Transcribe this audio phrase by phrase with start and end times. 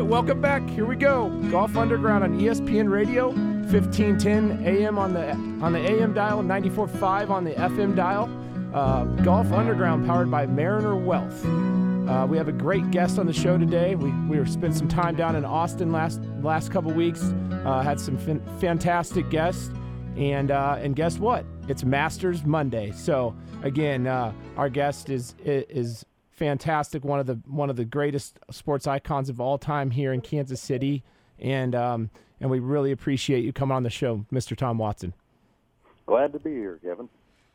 [0.00, 0.68] right, welcome back.
[0.70, 1.28] Here we go.
[1.50, 7.42] Golf Underground on ESPN Radio, 1510 AM on the on the AM dial, 94.5 on
[7.42, 8.30] the FM dial.
[8.72, 11.44] Uh, Golf Underground powered by Mariner Wealth.
[11.44, 13.96] Uh, we have a great guest on the show today.
[13.96, 17.34] We we spent some time down in Austin last last couple weeks.
[17.64, 19.72] Uh, had some fin- fantastic guests,
[20.16, 21.44] and uh, and guess what?
[21.66, 22.92] It's Masters Monday.
[22.92, 23.34] So
[23.64, 26.04] again, uh, our guest is is
[26.38, 27.04] fantastic.
[27.04, 30.60] One of the one of the greatest sports icons of all time here in Kansas
[30.60, 31.02] City,
[31.38, 32.10] and um,
[32.40, 34.56] and we really appreciate you coming on the show, Mr.
[34.56, 35.12] Tom Watson.
[36.06, 37.08] Glad to be here, Kevin.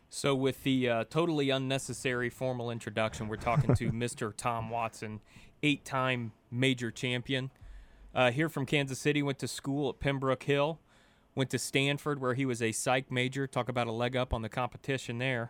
[0.10, 4.34] So, with the uh, totally unnecessary formal introduction, we're talking to Mr.
[4.36, 5.22] Tom Watson,
[5.64, 7.50] eight time major champion.
[8.14, 10.78] Uh, here from Kansas City, went to school at Pembroke Hill,
[11.34, 13.48] went to Stanford, where he was a psych major.
[13.48, 15.50] Talk about a leg up on the competition there.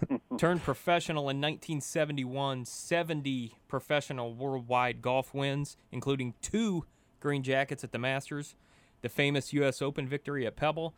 [0.40, 6.86] Turned professional in 1971, 70 professional worldwide golf wins, including two
[7.20, 8.54] green jackets at the Masters,
[9.02, 9.82] the famous U.S.
[9.82, 10.94] Open victory at Pebble,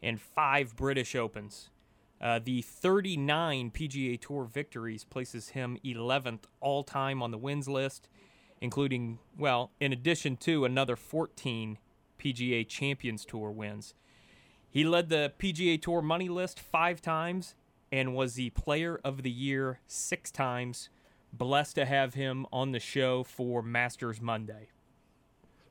[0.00, 1.70] and five British Opens.
[2.20, 8.08] Uh, the 39 PGA Tour victories places him 11th all time on the wins list,
[8.60, 11.78] including, well, in addition to another 14
[12.20, 13.94] PGA Champions Tour wins.
[14.70, 17.56] He led the PGA Tour money list five times
[17.90, 20.88] and was the player of the year six times.
[21.32, 24.68] Blessed to have him on the show for Masters Monday.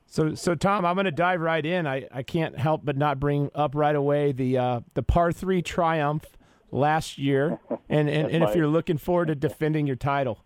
[0.06, 1.88] So, so Tom, I'm going to dive right in.
[1.88, 5.62] I, I can't help but not bring up right away the uh, the par three
[5.62, 6.26] triumph
[6.72, 10.44] last year, and and, and if you're looking forward to defending your title.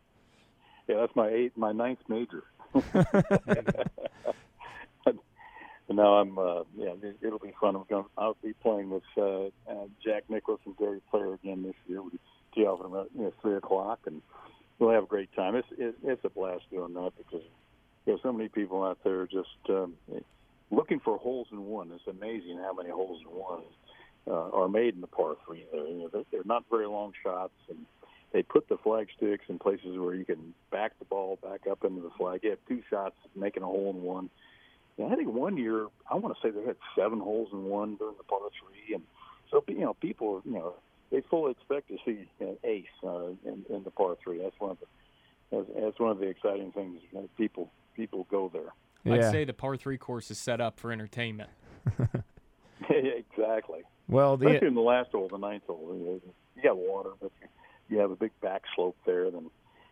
[0.88, 2.44] Yeah, that's my eighth, my ninth major.
[5.96, 6.38] no, I'm.
[6.38, 7.76] Uh, yeah, it'll be fun.
[7.76, 8.06] I'm going.
[8.18, 12.02] I'll be playing with uh, uh, Jack Nicklaus and Gary Player again this year.
[12.02, 12.12] We
[12.54, 14.22] tee off at about you know, three o'clock, and
[14.78, 15.56] we'll have a great time.
[15.56, 17.46] It's it, it's a blast doing that because
[18.06, 19.96] there's so many people out there just um,
[20.72, 21.92] looking for holes in one.
[21.94, 23.62] It's amazing how many holes in one
[24.28, 25.66] uh, are made in the par three.
[25.72, 27.86] They're, you know, they're, they're not very long shots, and
[28.32, 31.84] they put the flag sticks in places where you can back the ball back up
[31.84, 32.42] into the flag.
[32.44, 34.30] You have two shots making a hole in one.
[35.00, 37.96] And I think one year, I want to say they had seven holes in one
[37.96, 39.04] during the par three, and
[39.50, 40.76] so you know people, you know,
[41.10, 44.40] they fully expect to see an ace uh, in, in the par three.
[44.40, 44.86] That's one of the
[45.52, 47.00] that's, that's one of the exciting things.
[47.12, 48.74] You know, people people go there.
[49.06, 49.28] Yeah.
[49.28, 51.50] I'd say the par three course is set up for entertainment.
[52.90, 53.84] exactly.
[54.10, 56.20] Well, the, especially in the last hole, the ninth hole,
[56.56, 57.32] you, got water, but
[57.90, 59.50] you have a big back slope there, then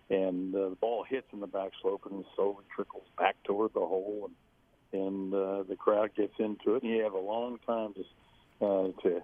[0.09, 3.79] and uh, the ball hits in the back slope and slowly trickles back toward the
[3.79, 4.33] hole, and
[4.93, 8.91] and uh, the crowd gets into it, and you have a long time to uh,
[9.03, 9.21] to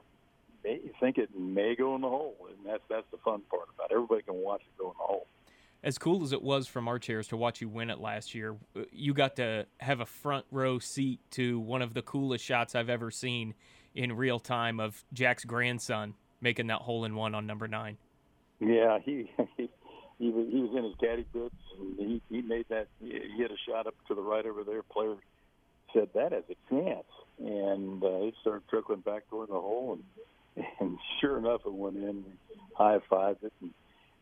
[0.63, 3.91] may, think it may go in the hole, and that's that's the fun part about
[3.91, 3.94] it.
[3.94, 5.28] Everybody can watch it go in the hole.
[5.84, 8.56] As cool as it was from our chairs to watch you win it last year,
[8.91, 12.90] you got to have a front row seat to one of the coolest shots I've
[12.90, 13.53] ever seen
[13.94, 17.97] in real time of Jack's grandson making that hole in one on number nine.
[18.59, 19.69] Yeah, he he,
[20.19, 22.88] he, was, he was in his caddy boots and he, he made that.
[23.01, 24.84] He hit a shot up to the right over there.
[24.84, 25.16] Player
[25.93, 27.05] said that has a chance,
[27.39, 31.97] and uh, it started trickling back toward the hole, and and sure enough, it went
[31.97, 32.23] in.
[32.75, 33.71] High fived it, and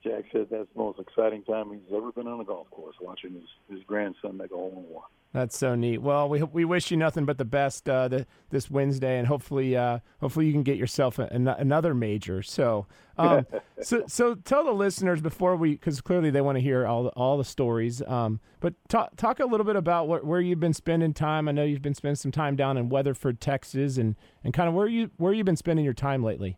[0.04, 3.34] Jack said that's the most exciting time he's ever been on a golf course, watching
[3.34, 5.04] his his grandson make a hole in one.
[5.34, 6.00] That's so neat.
[6.00, 9.78] Well, we we wish you nothing but the best uh, the, this Wednesday, and hopefully,
[9.78, 12.42] uh, hopefully you can get yourself a, a, another major.
[12.42, 12.86] So,
[13.18, 13.46] um,
[13.82, 17.10] so, so tell the listeners before we, because clearly they want to hear all the,
[17.12, 18.02] all the stories.
[18.02, 21.48] Um, but talk talk a little bit about what, where you've been spending time.
[21.48, 24.76] I know you've been spending some time down in Weatherford, Texas, and, and kind of
[24.76, 26.58] where you where you've been spending your time lately.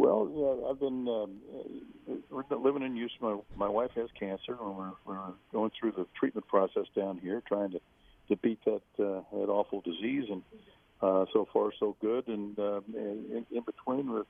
[0.00, 3.20] Well, yeah, I've been um, living in Houston.
[3.20, 5.18] My, my wife has cancer, and we're, we're
[5.52, 7.80] going through the treatment process down here, trying to
[8.30, 10.24] to beat that uh, that awful disease.
[10.30, 10.42] And
[11.02, 12.28] uh, so far, so good.
[12.28, 14.20] And uh, in, in between, we're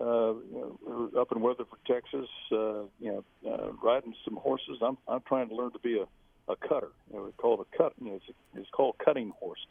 [0.00, 2.28] uh, you know, we're up in Weatherford, Texas.
[2.50, 4.78] Uh, you know, uh, riding some horses.
[4.82, 6.90] I'm I'm trying to learn to be a a cutter.
[7.12, 7.92] You know, we call it a cut.
[8.00, 9.64] You know, it's, it's called cutting horses.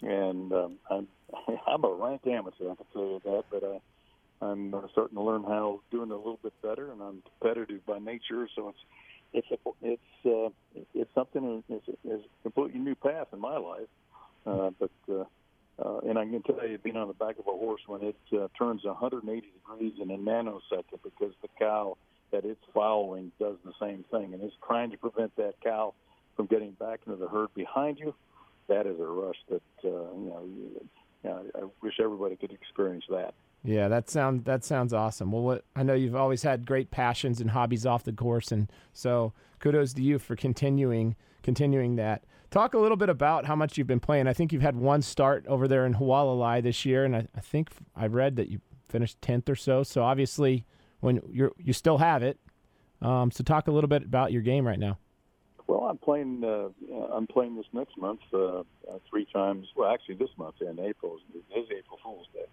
[0.00, 1.08] And um, I'm
[1.68, 2.70] I'm a rank amateur.
[2.70, 3.62] I can tell you that, but.
[3.62, 3.78] Uh,
[4.40, 7.84] I'm uh, starting to learn how doing it a little bit better, and I'm competitive
[7.86, 8.78] by nature, so it's
[9.32, 13.88] it's a, it's uh, it's something it's, it's a completely new path in my life.
[14.46, 15.24] Uh, but uh,
[15.82, 18.16] uh, and I can tell you, being on the back of a horse when it
[18.32, 21.96] uh, turns 180 degrees in a nanosecond, because the cow
[22.32, 25.94] that it's following does the same thing, and it's trying to prevent that cow
[26.34, 28.14] from getting back into the herd behind you.
[28.68, 30.44] That is a rush that uh, you know.
[30.46, 30.88] You,
[31.24, 33.34] you know I wish everybody could experience that.
[33.66, 35.32] Yeah, that sound that sounds awesome.
[35.32, 38.70] Well, what, I know you've always had great passions and hobbies off the course, and
[38.92, 42.22] so kudos to you for continuing continuing that.
[42.52, 44.28] Talk a little bit about how much you've been playing.
[44.28, 47.40] I think you've had one start over there in Hualalai this year, and I, I
[47.40, 49.82] think I read that you finished tenth or so.
[49.82, 50.64] So obviously,
[51.00, 52.38] when you're you still have it.
[53.02, 54.98] Um, so talk a little bit about your game right now.
[55.66, 56.44] Well, I'm playing.
[56.44, 56.68] Uh,
[57.12, 58.62] I'm playing this next month uh, uh,
[59.10, 59.66] three times.
[59.74, 62.46] Well, actually, this month in April is April Fool's Day.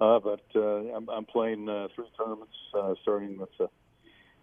[0.00, 3.66] Uh, but uh, I'm, I'm playing uh, three tournaments, uh, starting with uh,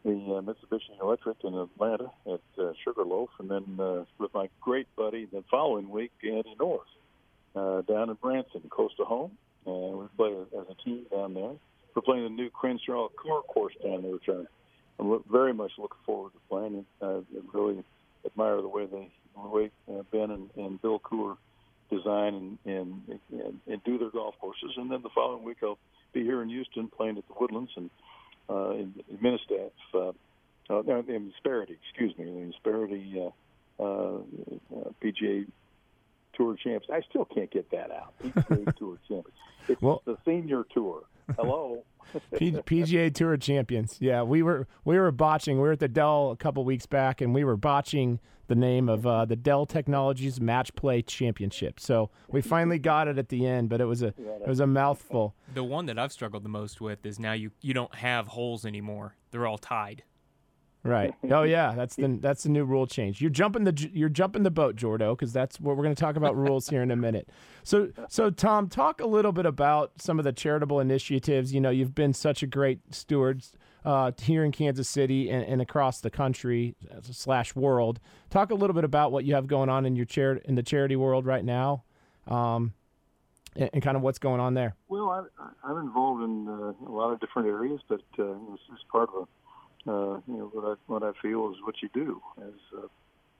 [0.05, 4.87] the uh, Mitsubishi Electric in Atlanta at uh, Sugarloaf, and then uh, with my great
[4.95, 6.87] buddy the following week, Andy North,
[7.55, 9.31] uh, down in Branson, close to home.
[9.65, 11.51] And we play as a team down there.
[11.93, 14.47] We're playing the new Crenshaw Coore Course down there, which I'm,
[15.29, 16.85] very much looking forward to playing.
[17.01, 17.83] And uh, really
[18.25, 21.37] admire the way they, the way uh, Ben and, and Bill Coore
[21.89, 24.71] design and, and, and do their golf courses.
[24.77, 25.79] And then the following week, I'll
[26.13, 27.89] be here in Houston playing at the Woodlands and
[28.49, 30.11] uh, in, in Ministaff, uh,
[30.69, 33.31] uh, in Insperity, excuse me, the Insperity
[33.79, 35.45] uh, uh, uh, PGA
[36.33, 36.87] Tour champs.
[36.91, 38.13] I still can't get that out.
[38.23, 39.31] PGA Tour champs.
[39.67, 41.03] It's well, the senior tour.
[41.35, 41.83] Hello.
[42.33, 43.97] PGA Tour champions.
[43.99, 45.57] Yeah, we were we were botching.
[45.57, 48.87] We were at the Dell a couple weeks back, and we were botching the name
[48.87, 51.79] of uh, the Dell Technologies Match Play Championship.
[51.79, 54.67] So we finally got it at the end, but it was a it was a
[54.67, 55.35] mouthful.
[55.53, 58.65] The one that I've struggled the most with is now you you don't have holes
[58.65, 59.15] anymore.
[59.31, 60.03] They're all tied.
[60.83, 61.13] Right.
[61.29, 63.21] Oh yeah, that's the that's the new rule change.
[63.21, 66.15] You're jumping the you're jumping the boat, Jordo, because that's what we're going to talk
[66.15, 67.29] about rules here in a minute.
[67.63, 71.53] So so Tom, talk a little bit about some of the charitable initiatives.
[71.53, 73.43] You know, you've been such a great steward
[73.83, 77.99] uh, here in Kansas City and, and across the country slash world.
[78.29, 80.63] Talk a little bit about what you have going on in your chair in the
[80.63, 81.83] charity world right now.
[82.27, 82.73] Um,
[83.55, 84.75] and, and, kind of what's going on there.
[84.89, 85.29] Well,
[85.63, 89.09] I, am involved in uh, a lot of different areas, but uh, this is part
[89.15, 89.25] of a
[89.87, 92.87] uh, you know what I what I feel is what you do is uh,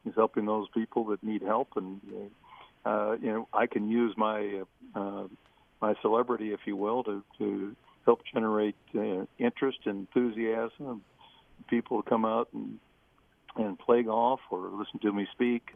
[0.06, 2.02] is helping those people that need help, and
[2.86, 4.64] uh, you know I can use my
[4.96, 5.24] uh,
[5.82, 11.04] my celebrity, if you will, to to help generate uh, interest and enthusiasm.
[11.70, 12.80] People to come out and
[13.56, 15.72] and play golf or listen to me speak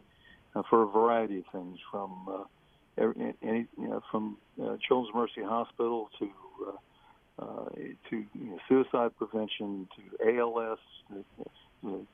[0.54, 2.44] uh, for a variety of things, from uh,
[2.98, 6.28] every, any you know from uh, Children's Mercy Hospital to
[6.68, 6.72] uh,
[7.42, 7.64] uh,
[8.10, 10.78] to you know, suicide prevention, to ALS,
[11.10, 11.24] you
[11.82, 12.06] know,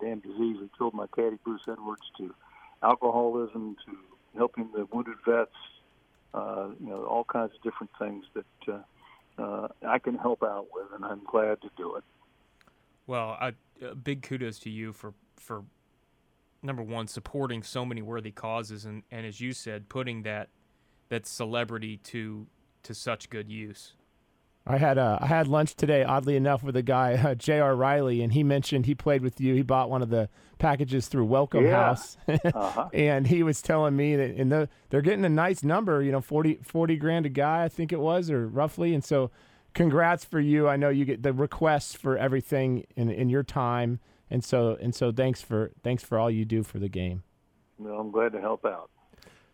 [0.00, 2.34] damn disease that killed my caddy Bruce Edwards, to
[2.82, 3.96] alcoholism, to
[4.36, 5.50] helping the wounded vets,
[6.34, 8.72] uh, you know, all kinds of different things that
[9.38, 12.04] uh, uh, I can help out with, and I'm glad to do it.
[13.06, 13.48] Well, I,
[13.84, 15.64] uh, big kudos to you for for
[16.62, 20.48] number one supporting so many worthy causes, and, and as you said, putting that
[21.08, 22.46] that celebrity to
[22.82, 23.94] to such good use.
[24.68, 27.74] I had uh, I had lunch today, oddly enough, with a guy, uh, J.R.
[27.74, 29.54] Riley, and he mentioned he played with you.
[29.54, 30.28] He bought one of the
[30.58, 31.86] packages through Welcome yeah.
[31.86, 32.90] House, uh-huh.
[32.92, 36.20] and he was telling me that in the they're getting a nice number, you know,
[36.20, 38.92] 40, 40 grand a guy, I think it was, or roughly.
[38.92, 39.30] And so,
[39.72, 40.68] congrats for you.
[40.68, 44.00] I know you get the requests for everything in in your time,
[44.30, 47.22] and so and so thanks for thanks for all you do for the game.
[47.78, 48.90] Well, I'm glad to help out.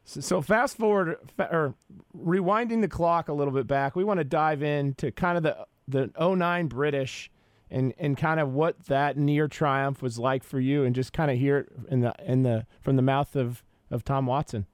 [0.04, 1.74] So, so fast forward or
[2.16, 5.66] rewinding the clock a little bit back, we want to dive into kind of the
[5.86, 7.30] the 09 British
[7.70, 11.30] and and kind of what that near triumph was like for you, and just kind
[11.30, 14.66] of hear it in the in the from the mouth of of Tom Watson.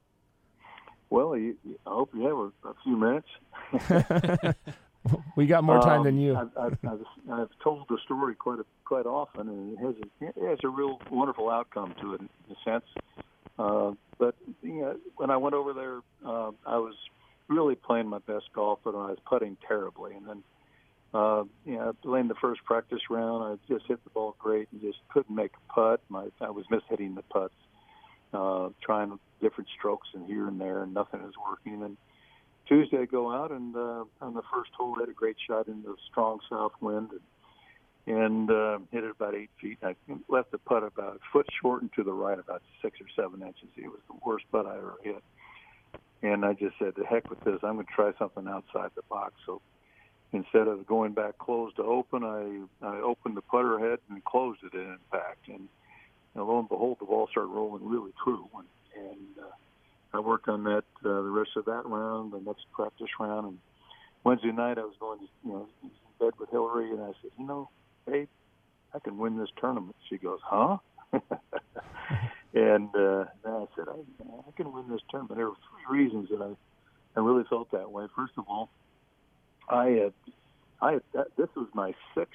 [1.09, 4.55] Well, you, I hope you have a, a few minutes.
[5.35, 6.37] we got more time um, than you.
[6.37, 10.25] I've, I've, I've, I've, told the story quite a, quite often, and it has a,
[10.43, 12.85] it has a real wonderful outcome to it in a sense.
[13.59, 16.93] Uh, but you know, when I went over there, uh, I was
[17.49, 20.13] really playing my best golf, but I was putting terribly.
[20.13, 20.43] And then,
[21.11, 24.79] uh, you know, playing the first practice round, I just hit the ball great and
[24.79, 26.01] just couldn't make a putt.
[26.07, 27.55] My I was mishitting the putts,
[28.31, 31.81] uh, trying different strokes and here and there, and nothing was working.
[31.81, 31.97] And
[32.67, 35.81] Tuesday, I go out and uh, on the first hole, had a great shot in
[35.81, 37.09] the strong south wind.
[37.09, 37.21] And,
[38.07, 39.77] and uh, hit it about eight feet.
[39.83, 39.95] I
[40.27, 43.41] left the putt about a foot short and to the right about six or seven
[43.41, 43.69] inches.
[43.77, 45.23] It was the worst putt I ever hit.
[46.23, 47.59] And I just said, "The heck with this!
[47.63, 49.61] I'm going to try something outside the box." So
[50.33, 54.59] instead of going back closed to open, I I opened the putter head and closed
[54.63, 55.47] it in impact.
[55.47, 55.67] And,
[56.35, 58.47] and lo and behold, the ball started rolling really true.
[58.55, 62.65] And, and uh, I worked on that uh, the rest of that round, the next
[62.71, 63.57] practice round, and
[64.23, 65.67] Wednesday night I was going to you know
[66.19, 67.69] bed with Hillary, and I said, you know,
[68.07, 68.27] hey,
[68.93, 69.95] I can win this tournament.
[70.09, 70.77] She goes, huh?
[72.53, 75.37] and uh, I said, I, I can win this tournament.
[75.37, 75.55] There were
[75.87, 78.05] three reasons that I, I really felt that way.
[78.15, 78.69] First of all,
[79.69, 80.13] I, had,
[80.81, 81.03] I had.
[81.37, 82.33] this was my sixth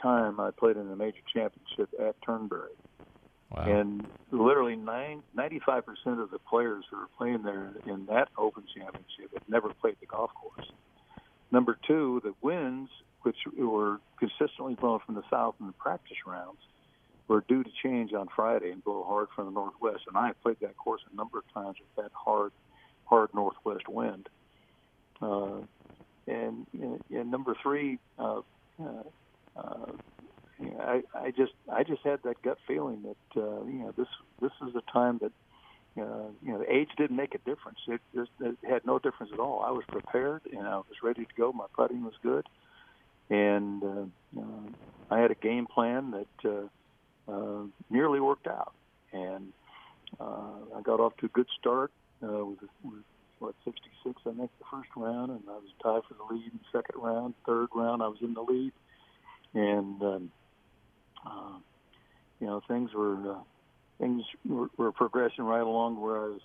[0.00, 2.70] time I played in a major championship at Turnberry.
[3.50, 3.64] Wow.
[3.64, 5.82] And literally nine, 95%
[6.22, 10.06] of the players who were playing there in that Open Championship had never played the
[10.06, 10.70] golf course.
[11.50, 12.90] Number two, the winds,
[13.22, 16.60] which were consistently blowing from the south in the practice rounds,
[17.28, 20.02] were due to change on Friday and blow hard from the northwest.
[20.08, 22.52] And I have played that course a number of times with that hard,
[23.04, 24.28] hard northwest wind.
[25.20, 25.60] Uh,
[26.26, 26.66] and,
[27.10, 28.40] and number three, uh,
[28.82, 29.02] uh,
[29.56, 29.92] uh,
[30.80, 34.08] I, I just I just had that gut feeling that uh, you know this
[34.40, 35.32] this is a time that
[36.02, 37.78] uh, you know the age didn't make a difference.
[37.86, 39.62] It, it, it had no difference at all.
[39.64, 41.52] I was prepared and I was ready to go.
[41.52, 42.46] My putting was good,
[43.30, 44.70] and uh, uh,
[45.10, 46.50] I had a game plan that
[47.28, 48.72] uh, uh, nearly worked out.
[49.12, 49.52] And
[50.20, 51.90] uh, I got off to a good start
[52.22, 53.02] uh, with, with
[53.38, 56.58] what 66 I think the first round, and I was tied for the lead in
[56.58, 57.34] the second round.
[57.46, 58.72] Third round I was in the lead,
[59.54, 60.32] and um,
[61.24, 61.58] uh,
[62.40, 63.38] you know, things were uh,
[63.98, 66.40] things were, were progressing right along where I was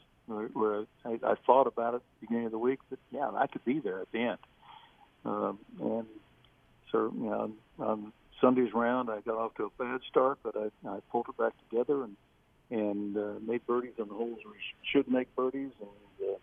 [0.53, 3.47] where, I, I thought about it at the beginning of the week that yeah I
[3.47, 4.37] could be there at the end.
[5.25, 6.05] Um, and
[6.93, 10.87] so you know on Sunday's round I got off to a bad start, but I,
[10.87, 12.15] I pulled it back together and
[12.71, 14.55] and uh, made birdies on the holes where
[14.91, 16.37] should make birdies, and uh,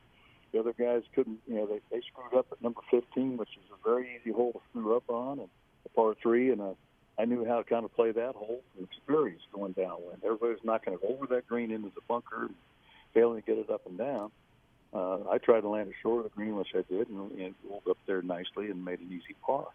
[0.53, 1.39] the other guys couldn't.
[1.47, 4.53] You know they they screwed up at number 15, which is a very easy hole
[4.53, 5.49] to screw up on, and
[5.87, 6.61] a par three, and
[7.19, 10.23] I knew how to kind of play that hole from experience going downwind.
[10.25, 12.55] Everybody was knocking it over that green into the bunker, and
[13.15, 14.31] failing to get it up and down.
[14.93, 17.55] Uh, I tried to land it short of the green, which I did, and, and
[17.69, 19.69] rolled up there nicely and made an easy par.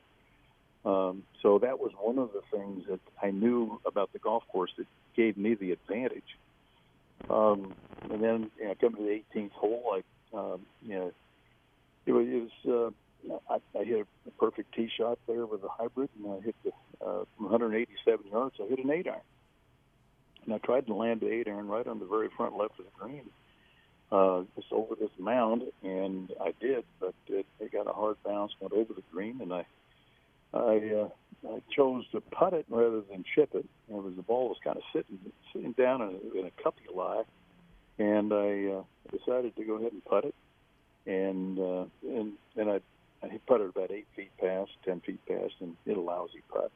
[0.85, 4.71] Um, so that was one of the things that I knew about the golf course
[4.77, 6.37] that gave me the advantage.
[7.29, 7.75] Um,
[8.11, 11.11] and then you know, coming to the 18th hole, I, um, you know,
[12.05, 12.93] it was, it was
[13.25, 16.55] uh, I, I hit a perfect tee shot there with a hybrid, and I hit
[16.63, 16.71] the
[17.03, 18.55] uh, 187 yards.
[18.61, 19.21] I hit an eight iron,
[20.45, 22.85] and I tried to land the eight iron right on the very front left of
[22.85, 23.23] the green,
[24.11, 28.51] uh, just over this mound, and I did, but it, it got a hard bounce,
[28.59, 29.65] went over the green, and I
[30.53, 31.09] I, uh,
[31.49, 33.65] I chose to putt it rather than chip it.
[33.89, 35.19] It was the ball was kind of sitting
[35.53, 37.23] sitting down in a, in a cuppy lie,
[37.99, 38.83] and I uh,
[39.15, 40.35] decided to go ahead and putt it,
[41.05, 42.79] and uh, and and I
[43.29, 46.71] he putted about eight feet past, ten feet past, and hit a lousy putt.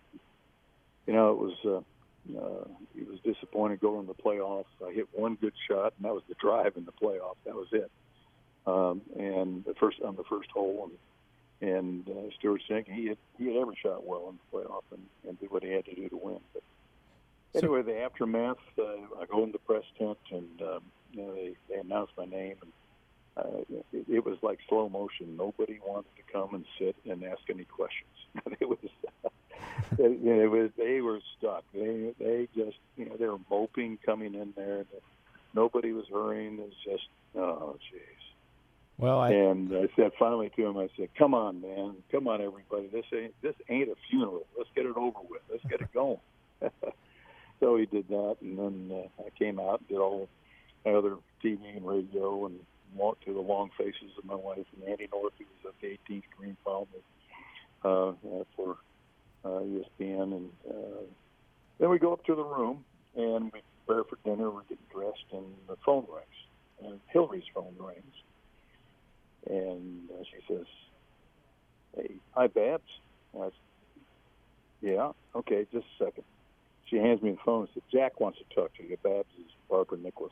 [1.06, 4.66] You know, it was uh, uh, he was disappointed going to the playoffs.
[4.86, 7.36] I hit one good shot, and that was the drive in the playoff.
[7.46, 7.92] That was it.
[8.68, 10.98] Um, and the first on the first hole, and
[11.62, 15.02] and uh, Stewart Cink, he had he had ever shot well in the playoff, and,
[15.28, 16.40] and did what he had to do to win.
[16.54, 16.64] But
[17.56, 18.84] anyway, the aftermath, uh,
[19.22, 22.56] I go in the press tent, and um, you know, they they announced my name,
[22.62, 22.72] and
[23.38, 25.36] uh, it, it was like slow motion.
[25.38, 28.10] Nobody wanted to come and sit and ask any questions.
[28.60, 28.80] it was,
[29.98, 31.64] it, it was they were stuck.
[31.74, 34.86] They they just you know they were moping coming in there.
[35.54, 36.60] Nobody was hurrying.
[36.60, 38.19] It was just oh jeez.
[39.00, 42.42] Well, I, and I said finally to him, I said, "Come on, man, come on,
[42.42, 42.88] everybody.
[42.88, 44.46] This ain't this ain't a funeral.
[44.58, 45.42] Let's get it over with.
[45.50, 46.20] Let's get it going."
[47.62, 50.28] so he did that, and then uh, I came out did all
[50.86, 52.60] my other TV and radio and
[52.94, 55.98] walked to the long faces of my wife and Andy North, who was at the
[56.14, 56.88] 18th green foul
[57.86, 58.12] uh,
[58.58, 58.76] for
[59.46, 61.04] uh, ESPN, and uh,
[61.80, 62.84] then we go up to the room
[63.16, 64.52] and we prepare for dinner.
[64.52, 68.16] We're getting dressed, and the phone rings, and Hillary's phone rings,
[69.48, 70.66] and uh, she says,
[71.96, 72.84] "Hey, hi, Babs."
[73.34, 73.54] And I said,
[74.82, 76.24] yeah, okay, just a second.
[76.90, 78.98] She hands me the phone and says, Jack wants to talk to you.
[79.04, 80.32] Babs is Barbara Nicklaus.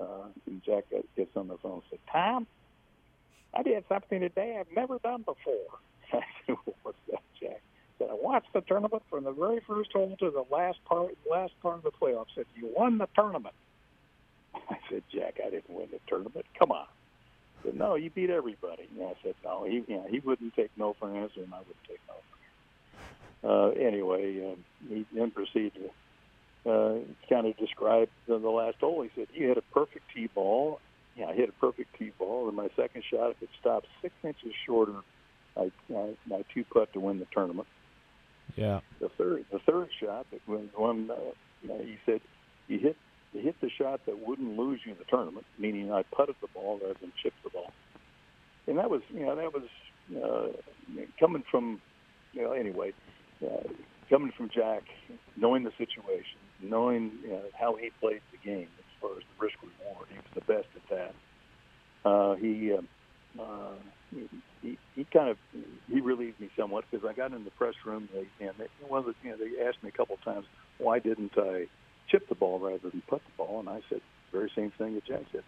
[0.00, 0.84] Uh, and Jack
[1.16, 2.46] gets on the phone and said, Tom,
[3.54, 5.78] I did something today I've never done before.
[6.12, 7.62] I said, well, what's that, Jack?
[7.98, 11.52] Said, I watched the tournament from the very first hole to the last part, last
[11.62, 12.26] part of the playoffs.
[12.34, 13.54] Said, you won the tournament.
[14.54, 16.44] I said, Jack, I didn't win the tournament.
[16.58, 16.86] Come on.
[17.64, 18.88] Said, no, you beat everybody.
[18.94, 21.52] And I said, no, he, you know, he wouldn't take no for an answer, and
[21.54, 22.14] I wouldn't take no.
[23.48, 25.90] Uh, anyway, um, he then proceeded to
[26.70, 29.02] uh, kind of described the, the last hole.
[29.02, 30.80] He said, "You hit a perfect tee ball.
[31.14, 34.14] Yeah, I hit a perfect tee ball, and my second shot, if it stopped six
[34.24, 34.96] inches shorter,
[35.56, 37.68] I, I, I two putt to win the tournament.
[38.56, 38.80] Yeah.
[39.00, 41.16] The third, the third shot that when one, uh,
[41.62, 42.20] he said,
[42.66, 42.96] you hit
[43.34, 46.78] you hit the shot that wouldn't lose you the tournament, meaning I putted the ball
[46.80, 47.72] rather than chipped the ball.
[48.66, 49.64] And that was, you know, that was
[50.16, 51.80] uh, coming from,
[52.32, 52.92] you know, anyway,
[53.44, 53.68] uh,
[54.08, 54.84] coming from Jack,
[55.36, 59.44] knowing the situation, knowing you know, how he played the game as far as the
[59.44, 60.06] risk reward.
[60.10, 62.08] He was the best at that.
[62.08, 63.74] Uh, he, uh, uh,
[64.62, 65.36] he, he kind of
[65.88, 69.04] he relieved me somewhat because I got in the press room they, and they, of
[69.04, 70.46] the, you know, they asked me a couple times
[70.78, 71.66] why didn't I
[72.08, 74.00] chip the ball rather than put the ball, and I said
[74.32, 75.44] very same thing that Jack said.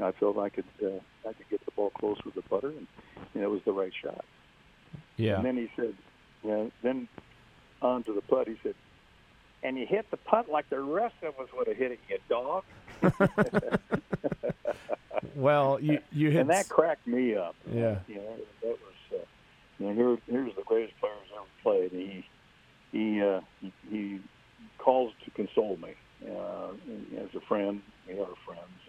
[0.00, 2.86] I felt I could uh, I could get the ball close with the putter, and,
[3.34, 4.24] and it was the right shot.
[5.16, 5.36] Yeah.
[5.36, 5.94] And then he said,
[6.42, 7.08] well, then
[7.82, 8.46] on to the putt.
[8.46, 8.76] He said,
[9.62, 12.18] and you hit the putt like the rest of us would have hit it, you
[12.28, 12.62] dog.
[15.34, 17.56] well, you you hit and that cracked me up.
[17.70, 17.98] Yeah.
[18.06, 18.78] You know, that was.
[19.12, 19.24] Uh,
[19.78, 21.92] you know, here, here's the greatest players ever played.
[21.92, 22.24] He
[22.92, 24.20] he uh, he, he
[24.88, 25.92] calls to console me
[26.26, 26.70] uh,
[27.22, 27.82] as a friend.
[28.06, 28.80] We are friends,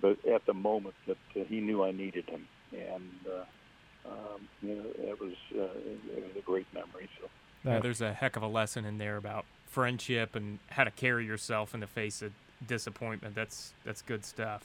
[0.00, 4.76] but at the moment that uh, he knew I needed him, and uh, um, you
[4.76, 5.76] know, it was uh,
[6.14, 7.08] it was a great memory.
[7.20, 7.28] So.
[7.64, 11.26] Yeah, there's a heck of a lesson in there about friendship and how to carry
[11.26, 12.30] yourself in the face of
[12.64, 13.34] disappointment.
[13.34, 14.62] That's that's good stuff.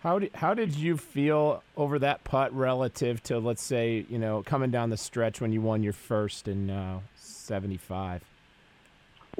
[0.00, 4.42] How did how did you feel over that putt relative to let's say you know
[4.42, 8.22] coming down the stretch when you won your first in uh, '75?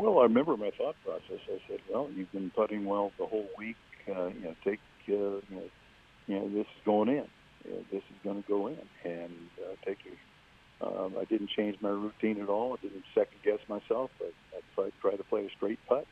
[0.00, 1.40] Well, I remember my thought process.
[1.47, 3.76] I said, "Well, you've been putting well the whole week.
[4.09, 5.71] Uh, you know, take uh, you know,
[6.26, 7.26] you know, this is going in.
[7.66, 10.14] You know, this is going to go in, and uh, take your
[10.80, 12.73] um, I didn't change my routine at all.
[12.73, 14.11] I didn't second guess myself.
[14.23, 16.07] I, I tried, tried to play a straight putt,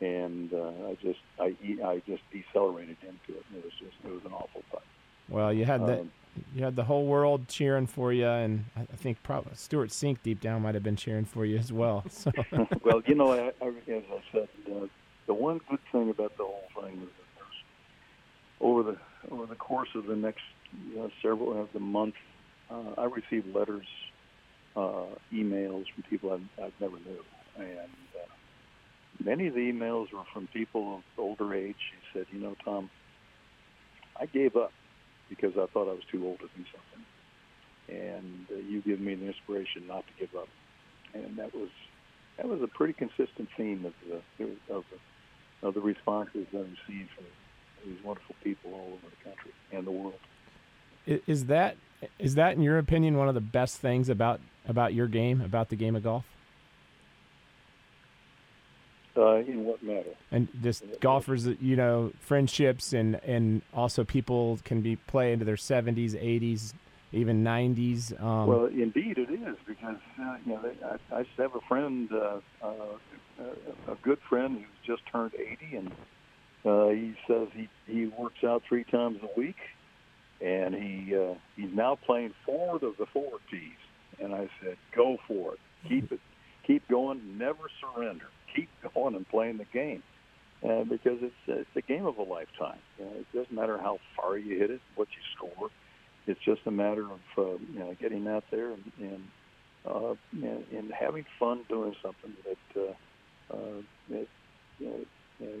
[0.00, 3.44] and uh, I just I I just decelerated into it.
[3.54, 4.82] It was just it was an awful putt.
[5.28, 6.10] Well, you had um,
[6.54, 10.40] you had the whole world cheering for you, and I think probably Stewart Cink deep
[10.40, 12.04] down might have been cheering for you as well.
[12.08, 12.30] So.
[12.82, 14.86] well, you know, I, I, as I said, uh,
[15.26, 18.96] the one good thing about the whole thing was that over the
[19.30, 20.42] over the course of the next
[20.92, 22.14] you several of the month
[22.70, 23.86] uh, I received letters,
[24.76, 27.24] uh, emails from people I've, I've never knew,
[27.56, 28.32] and uh,
[29.22, 31.76] many of the emails were from people of older age.
[31.76, 32.90] He said, "You know, Tom,
[34.18, 34.72] I gave up
[35.30, 37.06] because I thought I was too old to do something,
[37.88, 40.48] and uh, you give me the inspiration not to give up."
[41.14, 41.70] And that was
[42.36, 47.10] that was a pretty consistent theme of the of the, of the responses I received
[47.16, 47.24] from
[47.86, 50.18] these wonderful people all over the country and the world.
[51.06, 51.76] Is that
[52.18, 55.68] is that, in your opinion, one of the best things about about your game, about
[55.70, 56.24] the game of golf?
[59.20, 60.14] Uh, in what matter?
[60.30, 65.58] And just golfers, you know, friendships, and and also people can be play into their
[65.58, 66.72] seventies, eighties,
[67.12, 68.12] even nineties.
[68.18, 70.72] Um, well, indeed, it is because uh, you know
[71.12, 72.72] I, I have a friend, uh, uh,
[73.88, 75.92] a good friend who's just turned eighty, and
[76.64, 79.56] uh, he says he he works out three times a week
[80.40, 83.76] and he uh, he's now playing forward of the forward tees.
[84.20, 86.20] And I said, go for it, keep it,
[86.66, 90.02] keep going, never surrender, keep going and playing the game,
[90.64, 92.78] uh, because it's it's a game of a lifetime.
[92.98, 95.70] You know, it doesn't matter how far you hit it, what you score.
[96.26, 99.24] It's just a matter of uh, you know getting out there and and,
[99.86, 104.26] uh, and, and having fun doing something that uh, uh, that
[104.78, 105.04] you know,
[105.40, 105.52] you know,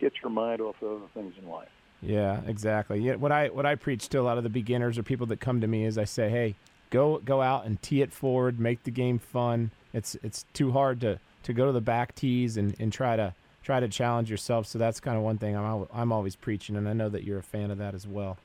[0.00, 1.68] gets your mind off of other things in life.
[2.02, 3.00] Yeah, exactly.
[3.00, 5.40] Yeah, what I what I preach to a lot of the beginners or people that
[5.40, 6.54] come to me is I say, hey,
[6.88, 9.70] go go out and tee it forward, make the game fun.
[9.92, 13.34] It's it's too hard to to go to the back tees and, and try to
[13.62, 14.66] try to challenge yourself.
[14.66, 17.38] So that's kind of one thing I'm I'm always preaching, and I know that you're
[17.38, 18.38] a fan of that as well.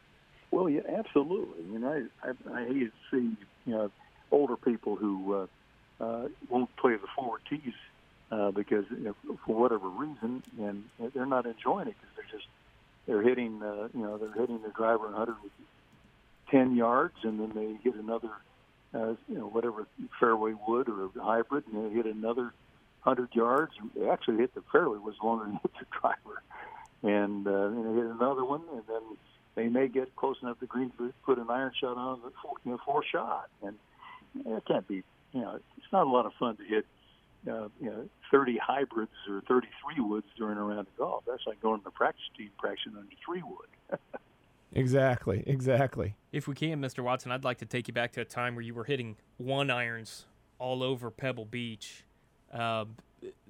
[0.52, 1.64] Well, yeah, absolutely.
[1.64, 3.92] I mean, I I, I hate to see you know
[4.32, 7.74] older people who uh, uh, won't play the forward tees
[8.32, 12.48] uh, because you know, for whatever reason, and they're not enjoying it because they're just
[13.06, 17.96] they're hitting, uh, you know, they're hitting the driver 110 yards, and then they hit
[17.96, 18.32] another,
[18.94, 19.86] uh, you know, whatever
[20.20, 22.52] fairway wood or hybrid, and they hit another
[23.06, 23.74] 100 yards.
[23.96, 26.42] They actually hit the fairway was longer than hit the driver,
[27.04, 29.02] and, uh, and they hit another one, and then
[29.56, 32.54] they may get close enough to green to put an iron shot on the four,
[32.66, 33.76] you know, four shot, and
[34.46, 36.86] it can't be, you know, it's not a lot of fun to hit
[37.48, 41.24] uh, you know, 30 hybrids or 33 woods during a round of golf.
[41.28, 44.00] That's like going to the practice team practicing under three wood.
[44.74, 46.16] exactly, exactly.
[46.32, 47.04] If we can, Mr.
[47.04, 49.70] Watson, I'd like to take you back to a time where you were hitting one
[49.70, 50.26] irons
[50.58, 52.04] all over Pebble Beach.
[52.54, 52.86] Uh,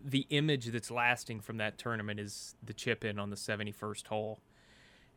[0.03, 4.39] the image that's lasting from that tournament is the chip in on the 71st hole.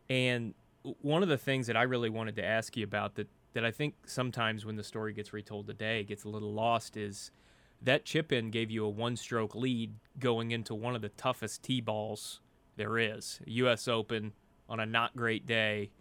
[0.09, 0.53] And
[1.01, 3.71] one of the things that I really wanted to ask you about that, that I
[3.71, 7.31] think sometimes when the story gets retold today gets a little lost is–
[7.81, 11.63] that chip in gave you a one stroke lead going into one of the toughest
[11.63, 12.41] tee balls
[12.75, 13.39] there is.
[13.45, 13.87] U.S.
[13.87, 14.33] Open
[14.67, 15.91] on a not great day,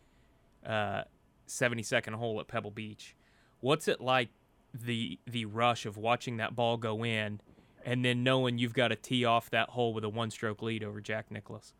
[0.66, 1.02] uh,
[1.46, 3.16] 72nd hole at Pebble Beach.
[3.60, 4.30] What's it like
[4.74, 7.40] the the rush of watching that ball go in
[7.88, 10.84] and then knowing you've got to tee off that hole with a one stroke lead
[10.84, 11.72] over Jack Nicklaus?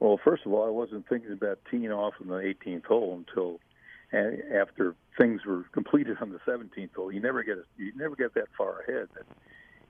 [0.00, 3.60] Well, first of all, I wasn't thinking about teeing off in the 18th hole until
[4.58, 8.32] after things were completed on the 17th hole, you never get a, you never get
[8.34, 9.08] that far ahead.
[9.12, 9.26] But,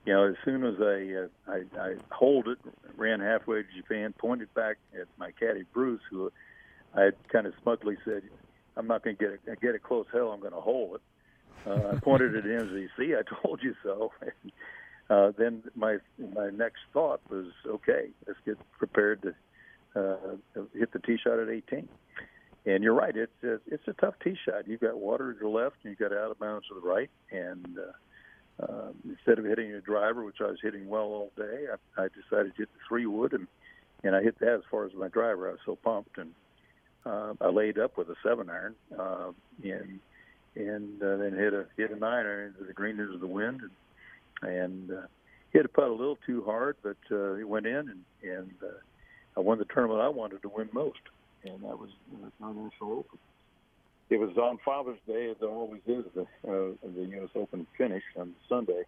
[0.05, 2.57] you know, as soon as I, uh, I I hold it,
[2.97, 6.31] ran halfway to Japan, pointed back at my caddy Bruce, who
[6.93, 8.23] I had kind of smugly said,
[8.75, 10.05] "I'm not going to get it, get it close.
[10.11, 11.01] Hell, I'm going to hold it."
[11.65, 14.11] Uh, I pointed at him said, "See, I told you so."
[15.09, 15.97] uh, then my
[16.35, 19.35] my next thought was, "Okay, let's get prepared to
[19.95, 21.87] uh, hit the tee shot at 18."
[22.65, 24.67] And you're right; it's a, it's a tough tee shot.
[24.67, 27.09] You've got water to the left, and you've got out of bounds to the right.
[27.31, 31.67] And uh, uh, instead of hitting a driver, which I was hitting well all day,
[31.71, 33.47] I, I decided to hit the three wood, and
[34.03, 35.47] and I hit that as far as my driver.
[35.47, 36.31] I was so pumped, and
[37.05, 39.31] uh, I laid up with a seven iron, uh,
[39.63, 39.99] and
[40.55, 43.61] and uh, then hit a hit a nine iron into the green into the wind,
[43.61, 43.71] and,
[44.41, 45.01] and uh,
[45.51, 48.67] hit a putt a little too hard, but uh, it went in, and and uh,
[49.37, 50.99] I won the tournament I wanted to win most,
[51.43, 53.19] and that was the International Open.
[54.09, 57.29] It was on Father's Day, as it always is, the uh, the U.S.
[57.35, 58.83] Open finish on Sunday,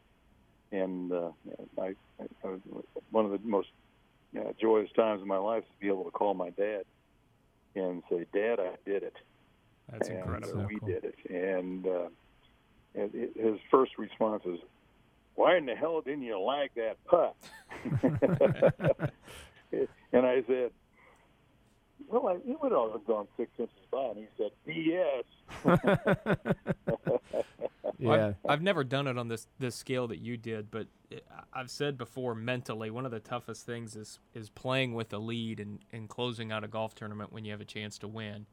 [0.72, 1.32] and uh,
[1.78, 2.60] I, I, I was
[3.12, 3.70] one of the most
[4.38, 6.84] uh, joyous times of my life to be able to call my dad
[7.76, 9.16] and say, "Dad, I did it."
[9.92, 10.62] That's and, incredible.
[10.62, 12.08] Uh, we did it, and, uh,
[12.96, 14.60] and his first response is,
[15.40, 17.34] "Why in the hell didn't you lag that putt?"
[20.12, 20.72] and I said,
[22.10, 25.24] "Well, I, it would have gone six inches by." And he said, "BS."
[28.02, 28.28] Yeah.
[28.28, 30.88] I've, I've never done it on this this scale that you did, but
[31.52, 35.60] I've said before mentally one of the toughest things is is playing with a lead
[35.60, 38.46] and, and closing out a golf tournament when you have a chance to win.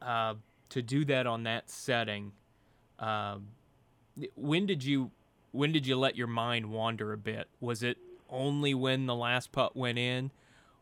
[0.00, 0.34] Uh,
[0.70, 2.32] to do that on that setting,
[2.98, 3.48] um,
[4.34, 5.10] when did you
[5.54, 7.48] when did you let your mind wander a bit?
[7.60, 7.96] Was it
[8.28, 10.32] only when the last putt went in,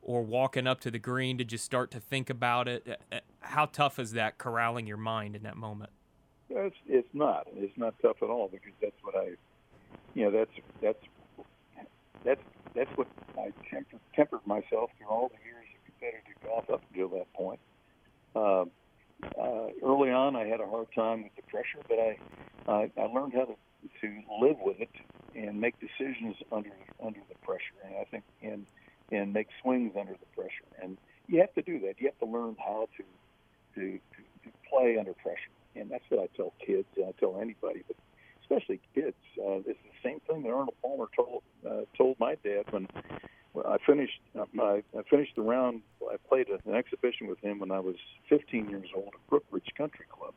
[0.00, 1.36] or walking up to the green?
[1.36, 2.88] Did you start to think about it?
[2.88, 5.90] Uh, uh, How tough is that corralling your mind in that moment?
[6.48, 7.46] It's it's not.
[7.54, 9.32] It's not tough at all because that's what I,
[10.14, 11.04] you know, that's that's
[12.24, 12.42] that's
[12.74, 17.08] that's what I tempered, tempered myself through all the years of competitive golf up until
[17.10, 17.60] that point.
[18.34, 18.64] Uh,
[19.38, 22.18] uh, early on, I had a hard time with the pressure, but I
[22.66, 23.54] I, I learned how to
[24.00, 24.90] to live with it
[25.34, 26.72] and make decisions under
[27.04, 28.66] under the pressure, and I think and
[29.10, 30.68] and make swings under the pressure.
[30.82, 30.96] And
[31.28, 31.94] you have to do that.
[31.98, 33.04] You have to learn how to
[33.74, 36.86] to to, to play under pressure and that's what I tell kids.
[36.96, 37.96] And I tell anybody, but
[38.42, 39.16] especially kids.
[39.38, 42.88] Uh, it's the same thing that Arnold Palmer told uh, told my dad when,
[43.66, 45.82] I finished uh, my I finished the round.
[46.10, 47.96] I played an exhibition with him when I was
[48.28, 50.32] 15 years old at Brookridge Country Club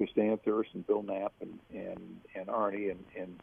[0.00, 3.38] with Stan Thirsk and Bill Knapp and and and Arnie and and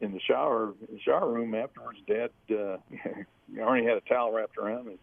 [0.00, 2.76] in the shower in the shower room afterwards, Dad uh,
[3.56, 4.98] Arnie had a towel wrapped around me,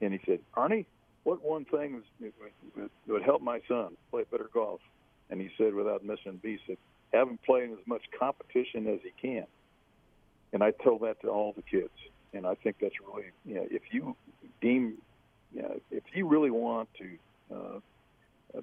[0.00, 0.86] and he said, Arnie,
[1.24, 2.32] what one thing is,
[2.74, 4.80] would, would help my son play better golf?
[5.30, 6.78] And he said, without missing a beat, said,
[7.12, 9.46] have him play in as much competition as he can.
[10.52, 11.92] And I tell that to all the kids.
[12.32, 14.16] And I think that's really, you know, if you
[14.62, 14.94] deem,
[15.54, 17.80] you know, if you really want to uh,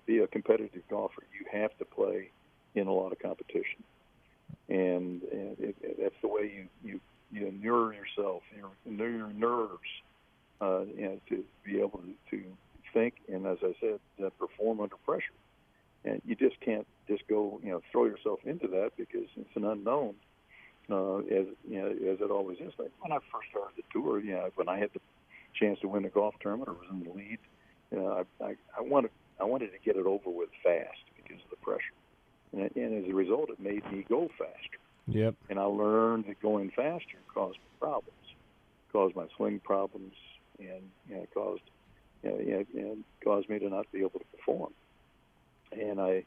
[0.05, 2.31] be a competitive golfer, you have to play
[2.75, 3.83] in a lot of competition.
[4.69, 6.99] And, and it, it, that's the way you, you,
[7.31, 9.89] you inure yourself, you inure your nerves,
[10.61, 12.43] uh, know, to be able to, to
[12.93, 15.33] think and, as I said, uh, perform under pressure.
[16.03, 19.65] And you just can't just go, you know, throw yourself into that because it's an
[19.65, 20.13] unknown,
[20.89, 22.73] uh, as you know, as it always is.
[22.77, 24.99] Like when I first started the tour, you know, when I had the
[25.59, 27.39] chance to win a golf tournament or was in the lead,
[27.91, 31.43] you know, I, I, I wanted I wanted to get it over with fast because
[31.43, 31.93] of the pressure,
[32.53, 34.79] and, and as a result, it made me go faster.
[35.07, 35.35] Yep.
[35.49, 38.11] And I learned that going faster caused problems,
[38.91, 40.13] caused my swing problems,
[40.59, 41.61] and you know, caused
[42.23, 44.73] you know, you know, and caused me to not be able to perform.
[45.71, 46.23] And I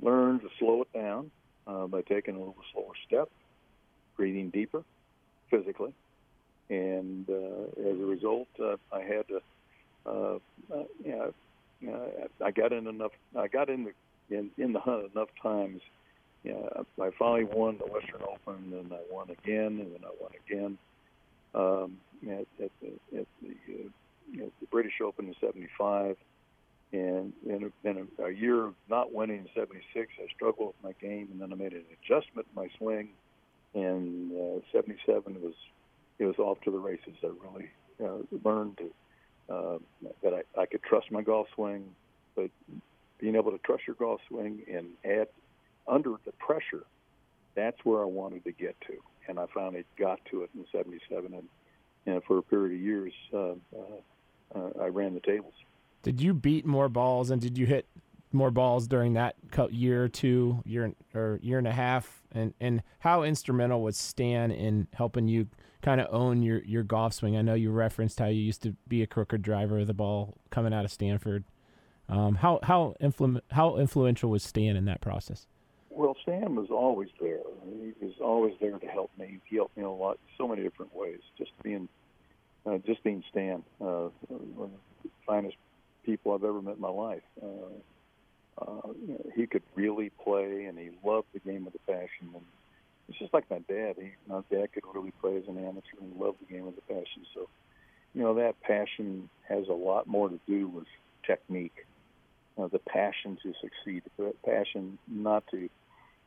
[0.00, 1.30] learned to slow it down
[1.66, 3.28] uh, by taking a little slower step,
[4.16, 4.82] breathing deeper,
[5.50, 5.92] physically,
[6.70, 9.40] and uh, as a result, uh, I had to.
[10.06, 10.38] Uh,
[10.72, 11.34] uh, you know,
[11.88, 13.12] uh, I got in enough.
[13.36, 15.80] I got in the in, in the hunt enough times.
[16.44, 20.30] Know, I finally won the Western Open, and I won again, and then I won
[20.46, 20.78] again.
[21.54, 23.88] Um, at, at, the, at the, uh,
[24.32, 26.16] know, the British Open in '75,
[26.92, 30.84] and in a, in a, a year of not winning in '76, I struggled with
[30.84, 33.08] my game, and then I made an adjustment in my swing.
[33.74, 35.54] And uh, '77 was
[36.18, 37.14] it was off to the races.
[37.22, 37.68] I really
[38.02, 38.90] uh, learned to,
[39.48, 39.78] uh,
[40.22, 41.84] that I, I could trust my golf swing,
[42.34, 42.50] but
[43.18, 45.28] being able to trust your golf swing and add
[45.86, 46.84] under the pressure,
[47.54, 48.94] that's where I wanted to get to,
[49.28, 51.48] and I finally got to it in '77, and,
[52.06, 53.54] and for a period of years, uh, uh,
[54.54, 55.54] uh, I ran the tables.
[56.02, 57.86] Did you beat more balls and did you hit
[58.32, 59.34] more balls during that
[59.70, 64.50] year or two, year or year and a half, and and how instrumental was Stan
[64.50, 65.48] in helping you
[65.86, 67.36] kind of own your your golf swing?
[67.36, 70.36] I know you referenced how you used to be a crooked driver of the ball
[70.50, 71.44] coming out of Stanford.
[72.08, 75.46] Um, how how influ- how influential was Stan in that process?
[75.90, 77.38] Well, Stan was always there.
[77.64, 79.38] He was always there to help me.
[79.44, 81.20] He helped me a lot, so many different ways.
[81.38, 81.88] Just being,
[82.66, 85.56] uh, just being Stan, uh, one of the finest
[86.04, 87.22] people I've ever met in my life.
[87.40, 91.78] Uh, uh, you know, he could really play, and he loved the game of the
[91.86, 92.28] passion.
[92.34, 92.44] And
[93.08, 93.96] it's just like my dad.
[93.98, 96.82] He, my dad could really play as an amateur and loved the game of the
[96.82, 97.24] passion.
[97.34, 97.48] So,
[98.14, 100.86] you know, that passion has a lot more to do with
[101.26, 101.86] technique,
[102.58, 105.68] uh, the passion to succeed, the passion not to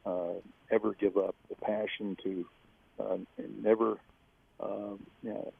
[0.06, 0.40] uh,
[0.72, 2.46] ever give up, the passion to
[3.00, 3.18] uh,
[3.62, 3.98] never,
[4.60, 5.54] um, you know,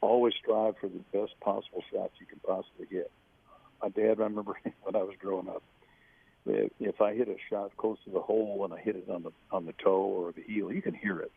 [0.00, 3.10] always strive for the best possible shots you can possibly get.
[3.82, 5.62] My dad, I remember when I was growing up,
[6.46, 9.32] if I hit a shot close to the hole and I hit it on the
[9.50, 11.32] on the toe or the heel, you can hear it.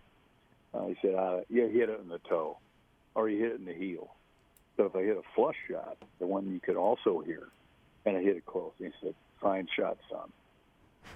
[0.74, 2.58] Uh, he said, uh, "Yeah, he hit it in the toe,
[3.14, 4.10] or you hit it in the heel."
[4.78, 7.48] So if I hit a flush shot, the one you could also hear,
[8.06, 10.32] and I hit it close, he said, "Fine shot, son."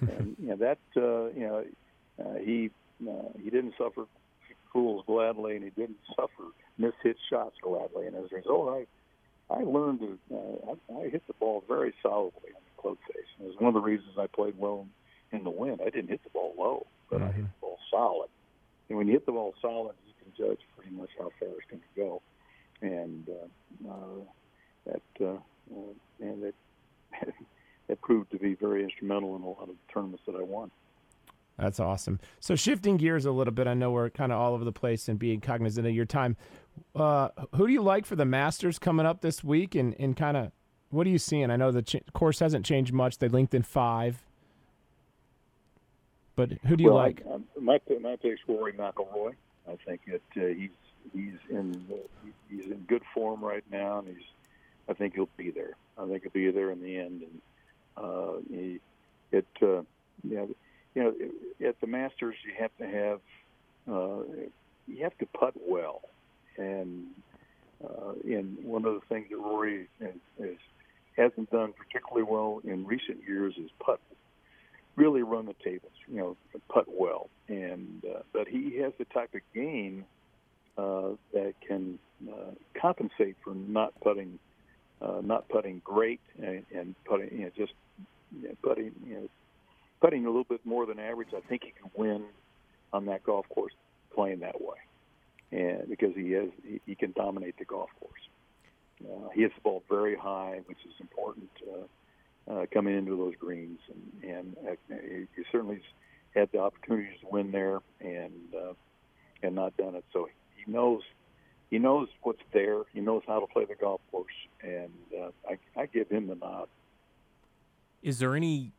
[0.00, 1.64] and you know that uh, you know
[2.18, 2.70] uh, he
[3.06, 4.06] uh, he didn't suffer
[4.72, 6.44] fools gladly, and he didn't suffer
[6.78, 8.06] mishit shots gladly.
[8.06, 8.86] And as a result,
[9.50, 12.96] I I learned to uh, I, I hit the ball very solidly on the club
[13.06, 13.26] face.
[13.40, 14.86] It was one of the reasons I played well
[15.32, 15.80] in the wind.
[15.84, 17.28] I didn't hit the ball low, but mm-hmm.
[17.28, 18.28] I hit the ball solid.
[18.88, 21.70] And when you hit the ball solid, you can judge pretty much how far it's
[21.70, 22.22] going to go.
[22.82, 24.24] And uh, uh,
[24.86, 26.54] that uh, uh, and it
[27.88, 30.70] it proved to be very instrumental in a lot of the tournaments that I won.
[31.58, 32.20] That's awesome.
[32.38, 35.08] So shifting gears a little bit, I know we're kind of all over the place
[35.08, 36.38] and being cognizant of your time.
[36.94, 40.38] Uh, who do you like for the Masters coming up this week, and, and kind
[40.38, 40.52] of
[40.90, 41.50] what are you seeing?
[41.50, 43.18] I know the ch- course hasn't changed much.
[43.18, 44.22] They linked in five,
[46.36, 47.22] but who do you well, like?
[47.28, 49.34] I, I, my my pick's Rory McIlroy.
[49.68, 50.70] I think that uh, he's
[51.14, 51.84] he's in
[52.48, 54.26] he's in good form right now, and he's
[54.88, 55.76] I think he'll be there.
[55.98, 57.40] I think he'll be there in the end, and
[57.96, 58.80] uh, he
[59.32, 59.82] it uh,
[60.22, 60.46] yeah
[60.94, 63.20] you know, at the Masters, you have to have
[63.90, 64.22] uh,
[64.86, 66.02] you have to putt well,
[66.56, 67.06] and
[67.82, 70.56] uh, and one of the things that Rory has, has,
[71.20, 74.00] hasn't done particularly well in recent years is putt.
[74.96, 76.36] Really run the tables, you know,
[76.68, 80.04] putt well, and uh, but he has the type of game
[80.76, 84.38] uh, that can uh, compensate for not putting
[85.00, 87.72] uh, not putting great and, and putting you know just
[88.40, 89.28] you know, putting you know
[90.00, 92.24] putting a little bit more than average, I think he can win
[92.92, 93.72] on that golf course
[94.14, 94.78] playing that way,
[95.52, 98.20] and because he is he, he can dominate the golf course.
[99.04, 103.34] Uh, he hits the ball very high, which is important uh, uh, coming into those
[103.38, 104.94] greens, and, and uh,
[105.36, 105.80] he certainly
[106.34, 108.72] had the opportunities to win there and uh,
[109.42, 110.04] and not done it.
[110.12, 111.02] So he knows
[111.70, 112.82] he knows what's there.
[112.92, 114.26] He knows how to play the golf course,
[114.62, 116.68] and uh, I, I give him the nod.
[118.02, 118.72] Is there any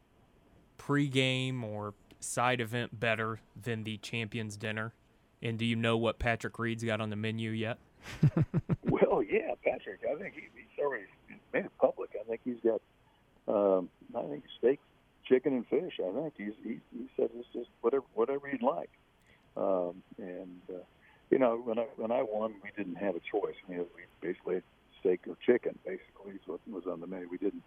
[0.77, 4.93] pregame or side event better than the Champions Dinner?
[5.41, 7.77] And do you know what Patrick Reed's got on the menu yet?
[8.83, 10.01] Well, yeah, Patrick.
[10.09, 11.05] I think he, he's already
[11.53, 12.11] made it public.
[12.19, 12.81] I think he's got,
[13.47, 14.79] um, I think steak,
[15.25, 15.99] chicken, and fish.
[15.99, 18.89] I think he's he, he said it's just whatever whatever you'd like.
[19.57, 20.83] Um, and uh,
[21.29, 23.55] you know, when I when I won, we didn't have a choice.
[23.67, 24.63] I mean, we basically had
[24.99, 25.77] steak or chicken.
[25.85, 27.27] Basically, is what was on the menu.
[27.29, 27.63] We didn't.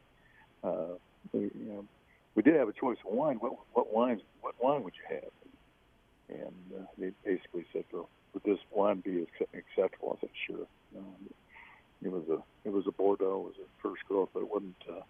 [0.62, 0.96] Uh,
[1.32, 1.84] we, you know,
[2.34, 3.36] we did have a choice of wine.
[3.36, 4.22] What what wines?
[4.40, 5.30] What wine would you have?
[6.28, 10.66] And uh, they basically said, "Well, would this wine be acceptable?" I said, "Sure."
[10.96, 11.30] Um,
[12.02, 13.40] it was a it was a Bordeaux.
[13.40, 15.00] It was a first growth, but it wasn't uh,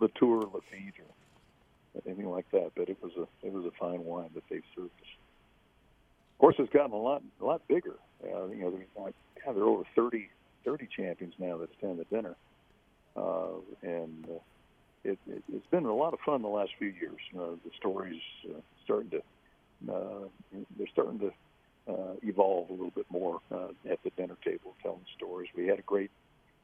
[0.00, 2.72] Latour, Lafite, or anything like that.
[2.76, 4.90] But it was a it was a fine wine that they served.
[4.90, 7.94] Of course, it's gotten a lot a lot bigger.
[8.22, 9.14] Uh, you know, there's like
[9.44, 10.28] God, there are over 30,
[10.64, 12.36] 30 champions now that stand the dinner,
[13.16, 14.38] uh, and uh,
[15.04, 17.18] it, it, has been a lot of fun the last few years.
[17.34, 19.22] Uh, the stories uh, starting to
[19.90, 20.28] uh,
[20.78, 21.32] they're starting to
[21.88, 25.48] uh, evolve a little bit more uh, at the dinner table, telling stories.
[25.56, 26.10] We had a great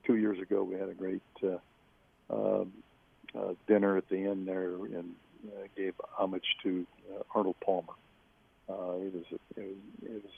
[0.07, 0.63] two years ago.
[0.63, 1.59] We had a great uh,
[2.31, 2.73] um,
[3.39, 5.15] uh, dinner at the end there, and
[5.47, 7.95] uh, gave homage to uh, Arnold Palmer.
[8.69, 10.33] Uh, it was it was it was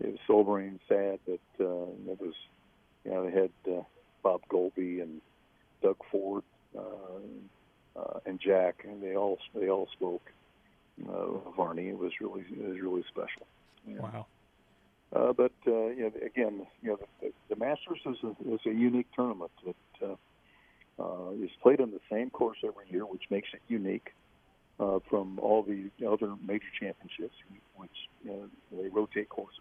[0.00, 2.34] it was sobering, sad that uh, it was
[3.04, 3.82] you know they had uh,
[4.22, 5.20] Bob Goalby and
[5.82, 6.42] Doug Ford
[6.76, 6.80] uh,
[7.98, 10.22] uh, and Jack, and they all they all spoke
[11.08, 11.88] uh, of Arnie.
[11.88, 13.46] It was really it was really special.
[13.86, 14.00] Yeah.
[14.00, 14.26] Wow.
[15.14, 18.70] Uh, but uh, you know, again, you know, the, the Masters is a, is a
[18.70, 20.16] unique tournament that uh,
[21.02, 24.12] uh, is played on the same course every year, which makes it unique
[24.80, 27.34] uh, from all the other major championships,
[27.76, 27.90] which
[28.24, 29.60] you know, they rotate courses.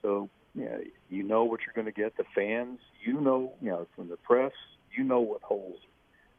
[0.00, 2.16] So you know, you know what you're going to get.
[2.16, 4.52] The fans, you know, you know, from the press,
[4.96, 5.78] you know what holes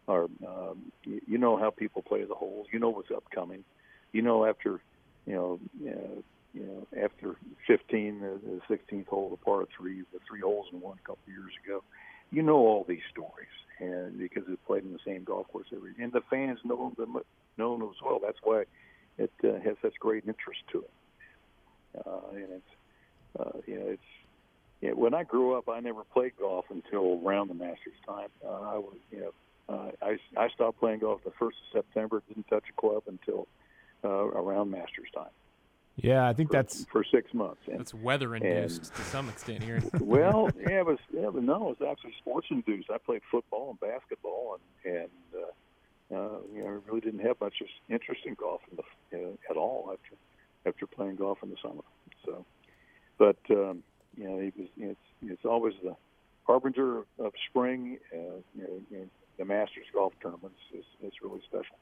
[0.07, 0.23] are.
[0.23, 2.67] Um, you, you know how people play the holes.
[2.71, 3.63] You know what's upcoming.
[4.11, 4.81] You know after,
[5.25, 6.21] you know, uh,
[6.53, 7.35] you know after
[7.67, 8.39] 15, the,
[8.69, 11.83] the 16th hole, the par three, the three holes in one a couple years ago.
[12.31, 15.93] You know all these stories, and because it's played in the same golf course every,
[15.99, 17.17] and the fans know them
[17.57, 18.19] know them as well.
[18.23, 18.63] That's why
[19.17, 20.91] it uh, has such great interest to it.
[22.05, 24.01] Uh, and it's uh, you know, it's
[24.89, 28.29] know, when I grew up, I never played golf until around the Masters time.
[28.45, 29.31] Uh, I was, you know,
[29.69, 32.21] uh, I I stopped playing golf the first of September.
[32.27, 33.47] Didn't touch a club until
[34.03, 35.31] uh, around Masters time.
[35.95, 37.61] Yeah, I think for, that's for six months.
[37.67, 39.81] And, that's weather induced to some extent here.
[39.99, 40.97] well, yeah, it was.
[41.13, 42.89] Yeah, but no, it was actually sports induced.
[42.89, 47.39] I played football and basketball, and and uh, uh, you know, I really didn't have
[47.39, 47.55] much
[47.89, 50.15] interest in golf in the, uh, at all after
[50.65, 51.83] after playing golf in the summer.
[52.25, 52.45] So
[53.17, 53.83] but um,
[54.17, 55.95] you know, it was, it's it's always the
[56.45, 57.99] harbinger of spring.
[58.13, 58.17] Uh,
[58.55, 59.05] you, know, you know,
[59.37, 61.77] the Masters golf tournaments is, is really special.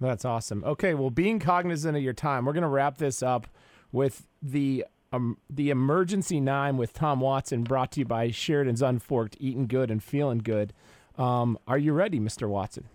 [0.00, 0.62] That's awesome.
[0.64, 3.48] Okay, well, being cognizant of your time, we're going to wrap this up
[3.90, 9.36] with the um, the emergency nine with Tom Watson, brought to you by Sheridan's Unforked,
[9.40, 10.72] eating good and feeling good.
[11.16, 12.48] Um, are you ready, Mr.
[12.48, 12.88] Watson?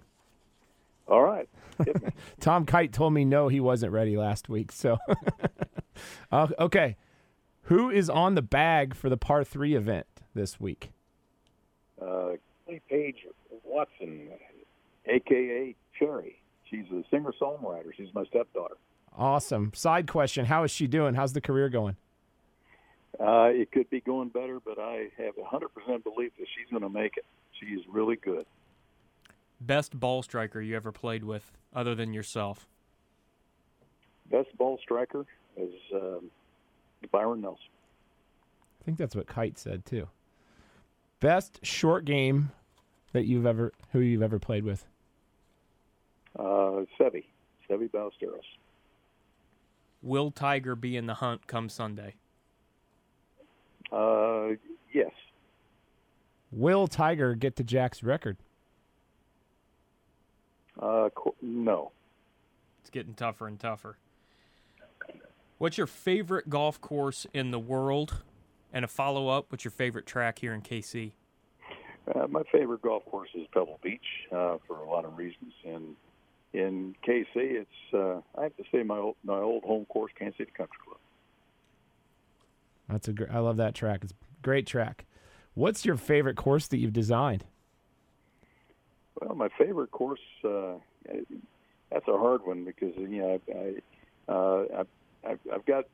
[1.08, 1.50] All right.
[2.40, 4.72] Tom Kite told me no, he wasn't ready last week.
[4.72, 4.98] So,
[6.32, 6.98] uh, okay.
[7.64, 10.92] Who is on the bag for the par three event this week?
[12.02, 12.34] Uh,
[12.90, 13.28] Paige
[13.64, 14.30] Watson,
[15.08, 16.43] aka Cherry.
[16.74, 17.94] She's a singer songwriter.
[17.96, 18.78] She's my stepdaughter.
[19.16, 19.72] Awesome.
[19.76, 21.14] Side question: How is she doing?
[21.14, 21.98] How's the career going?
[23.20, 26.68] Uh, it could be going better, but I have a hundred percent belief that she's
[26.72, 27.26] going to make it.
[27.60, 28.46] She is really good.
[29.62, 32.68] Best ball striker you ever played with, other than yourself?
[34.32, 36.32] Best ball striker is um,
[37.12, 37.62] Byron Nelson.
[38.82, 40.08] I think that's what Kite said too.
[41.20, 42.52] Best short game
[43.12, 44.86] that you've ever who you've ever played with?
[46.38, 47.24] Uh, Seve,
[47.70, 48.42] Seve Ballesteros.
[50.02, 52.16] Will Tiger be in the hunt come Sunday?
[53.92, 54.50] Uh,
[54.94, 55.12] yes.
[56.52, 58.38] Will Tiger get to Jack's record?
[60.80, 61.10] Uh,
[61.42, 61.92] no.
[62.82, 63.98] It's getting tougher and tougher.
[65.58, 68.24] What's your favorite golf course in the world?
[68.74, 71.12] And a follow up, what's your favorite track here in KC?
[72.14, 75.54] Uh, my favorite golf course is Pebble Beach uh, for a lot of reasons.
[75.64, 75.96] And
[76.54, 80.38] in KC, it's uh, I have to say my old, my old home course, Kansas
[80.38, 80.98] City Country Club.
[82.90, 84.02] That's a gr- I love that track.
[84.04, 85.06] It's a great track.
[85.56, 87.46] What's your favorite course that you've designed?
[89.20, 90.74] Well, my favorite course uh,
[91.92, 95.86] that's a hard one because you know I, I, uh, I I've, I've got.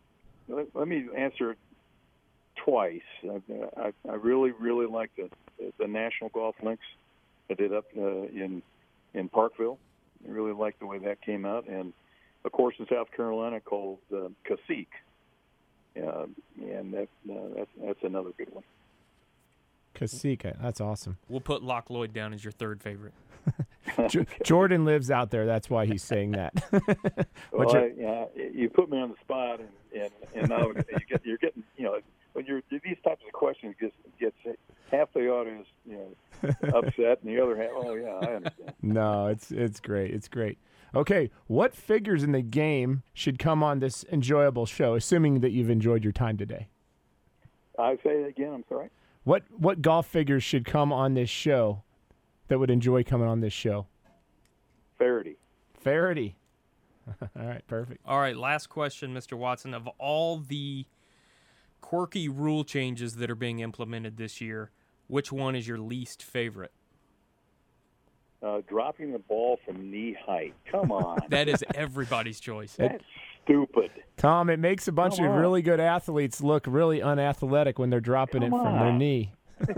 [0.48, 1.58] Let, let me answer it
[2.66, 3.02] twice.
[3.24, 3.42] I,
[3.78, 5.30] I, I really, really like the
[5.78, 6.86] the National Golf Links
[7.50, 8.62] I did up uh, in
[9.14, 9.78] in Parkville.
[10.28, 11.94] I really like the way that came out, and
[12.46, 14.88] of course in South Carolina called uh, Cassique,
[15.98, 16.26] uh,
[16.62, 18.64] and that uh, that's that's another good one.
[19.94, 21.18] Cassique, that's awesome.
[21.28, 23.14] We'll put Loch Lloyd down as your third favorite.
[24.44, 25.46] Jordan lives out there.
[25.46, 26.54] That's why he's saying that.
[27.52, 31.26] well, I, yeah, you put me on the spot, and and, and now you get,
[31.26, 32.00] you're getting you know
[32.40, 34.38] when you're these types of questions gets gets
[34.90, 38.74] half the audience you know upset, and the other half, oh yeah, I understand.
[38.82, 40.14] No, it's it's great.
[40.14, 40.58] It's great.
[40.96, 45.70] Okay, what figures in the game should come on this enjoyable show, assuming that you've
[45.70, 46.70] enjoyed your time today?
[47.78, 48.54] I say it again.
[48.54, 48.90] I'm sorry.
[49.26, 51.84] What what golf figures should come on this show
[52.48, 53.86] that would enjoy coming on this show?
[54.98, 55.36] Feherty.
[55.74, 56.38] Feherty.
[57.22, 58.00] all right, perfect.
[58.06, 59.38] All right, last question, Mr.
[59.38, 59.74] Watson.
[59.74, 60.86] Of all the
[61.82, 64.72] quirky rule changes that are being implemented this year,
[65.08, 66.72] which one is your least favorite?
[68.42, 70.54] Uh, dropping the ball from knee height.
[70.72, 71.20] Come on.
[71.30, 72.76] that is everybody's choice.
[72.78, 73.04] That's
[73.44, 73.92] stupid.
[74.18, 75.40] Tom, it makes a bunch Come of on.
[75.40, 78.80] really good athletes look really unathletic when they're dropping Come it from on.
[78.80, 79.32] their knee.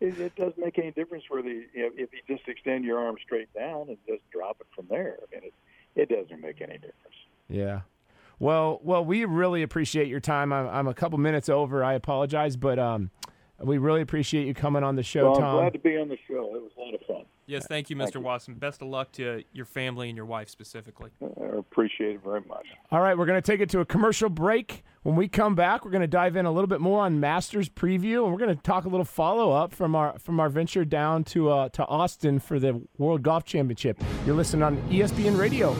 [0.00, 3.52] it, it doesn't make any difference whether you, if you just extend your arm straight
[3.54, 5.18] down and just drop it from there.
[5.22, 5.54] I mean, it
[5.94, 6.94] it doesn't make any difference.
[7.48, 7.80] Yeah.
[8.38, 10.52] Well, well, we really appreciate your time.
[10.52, 11.82] I'm, I'm a couple minutes over.
[11.82, 13.10] I apologize, but um,
[13.60, 15.56] we really appreciate you coming on the show, Well, I'm Tom.
[15.56, 16.54] glad to be on the show.
[16.54, 17.24] It was a lot of fun.
[17.46, 18.16] Yes, thank you, Thank Mr.
[18.16, 18.20] you.
[18.20, 18.54] Watson.
[18.54, 21.10] Best of luck to your family and your wife specifically.
[21.22, 22.66] I appreciate it very much.
[22.92, 24.84] All right, we're going to take it to a commercial break.
[25.02, 27.70] When we come back, we're going to dive in a little bit more on Masters
[27.70, 30.84] preview, and we're going to talk a little follow up from our from our venture
[30.84, 33.98] down to uh, to Austin for the World Golf Championship.
[34.26, 35.74] You're listening on ESPN Radio.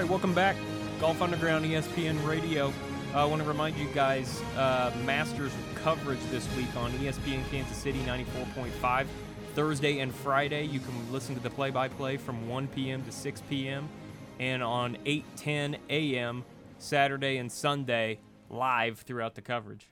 [0.00, 0.56] Right, welcome back.
[0.98, 2.72] Golf Underground ESPN Radio.
[3.12, 7.76] Uh, I want to remind you guys uh, Masters coverage this week on ESPN Kansas
[7.76, 9.06] City 94.5.
[9.54, 13.04] Thursday and Friday, you can listen to the play by play from 1 p.m.
[13.04, 13.90] to 6 p.m.
[14.38, 16.44] And on 8:10 a.m.
[16.78, 19.90] Saturday and Sunday, live throughout the coverage.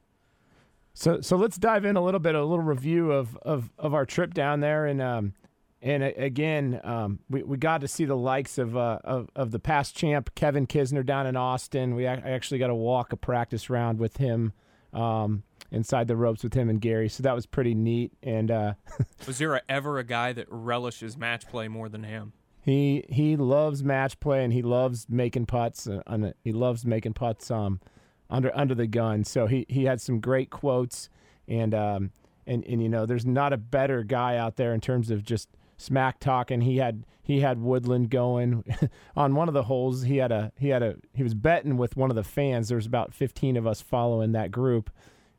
[0.94, 4.06] So so let's dive in a little bit, a little review of of, of our
[4.06, 5.34] trip down there, and um,
[5.80, 9.58] and again, um, we, we got to see the likes of, uh, of of the
[9.58, 11.94] past champ Kevin Kisner down in Austin.
[11.94, 14.52] We ac- I actually got to walk a practice round with him,
[14.92, 17.08] um, inside the ropes with him and Gary.
[17.08, 18.12] So that was pretty neat.
[18.22, 18.74] And uh,
[19.26, 22.32] Was there ever a guy that relishes match play more than him?
[22.68, 25.86] he he loves match play and he loves making putts.
[25.86, 27.80] Uh, on he loves making putts um,
[28.28, 29.24] under under the gun.
[29.24, 31.08] So he, he had some great quotes
[31.46, 32.10] and um,
[32.46, 35.48] and and you know there's not a better guy out there in terms of just
[35.78, 36.60] smack talking.
[36.60, 38.64] He had he had Woodland going
[39.16, 40.02] on one of the holes.
[40.02, 42.68] He had a he had a he was betting with one of the fans.
[42.68, 44.90] There was about 15 of us following that group.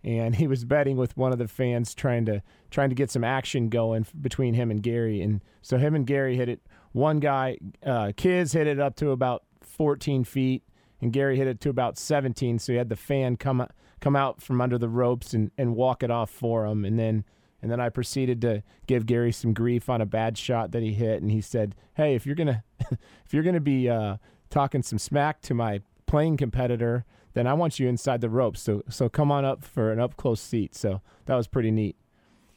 [0.02, 3.24] And he was betting with one of the fans, trying to trying to get some
[3.24, 5.22] action going between him and Gary.
[5.22, 6.62] And so him and Gary hit it
[6.92, 10.64] one guy, uh, Kiz hit it up to about 14 feet,
[11.02, 12.60] and Gary hit it to about 17.
[12.60, 13.68] So he had the fan come
[14.00, 16.86] come out from under the ropes and, and walk it off for him.
[16.86, 17.26] And then
[17.62, 20.94] and then I proceeded to give Gary some grief on a bad shot that he
[20.94, 21.22] hit.
[21.22, 22.64] And he said, "Hey, if you're gonna
[23.26, 24.18] if you're gonna be uh,
[24.50, 28.62] talking some smack to my playing competitor, then I want you inside the ropes.
[28.62, 31.96] So so come on up for an up close seat." So that was pretty neat.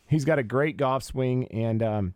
[0.06, 2.14] He's got a great golf swing and um,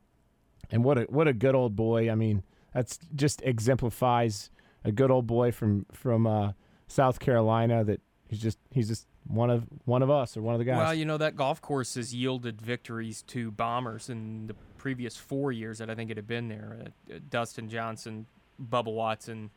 [0.71, 2.11] and what a what a good old boy.
[2.11, 4.51] I mean, that's just exemplifies
[4.85, 6.53] a good old boy from from uh,
[6.87, 7.85] South Carolina.
[7.85, 10.79] That he's just he's just one of one of us or one of the guys.
[10.79, 15.53] Well, you know that golf course has yielded victories to bombers in the previous four
[15.53, 16.79] years that I think it had been there.
[16.81, 18.27] Uh, uh, Dustin Johnson,
[18.63, 19.51] Bubba Watson,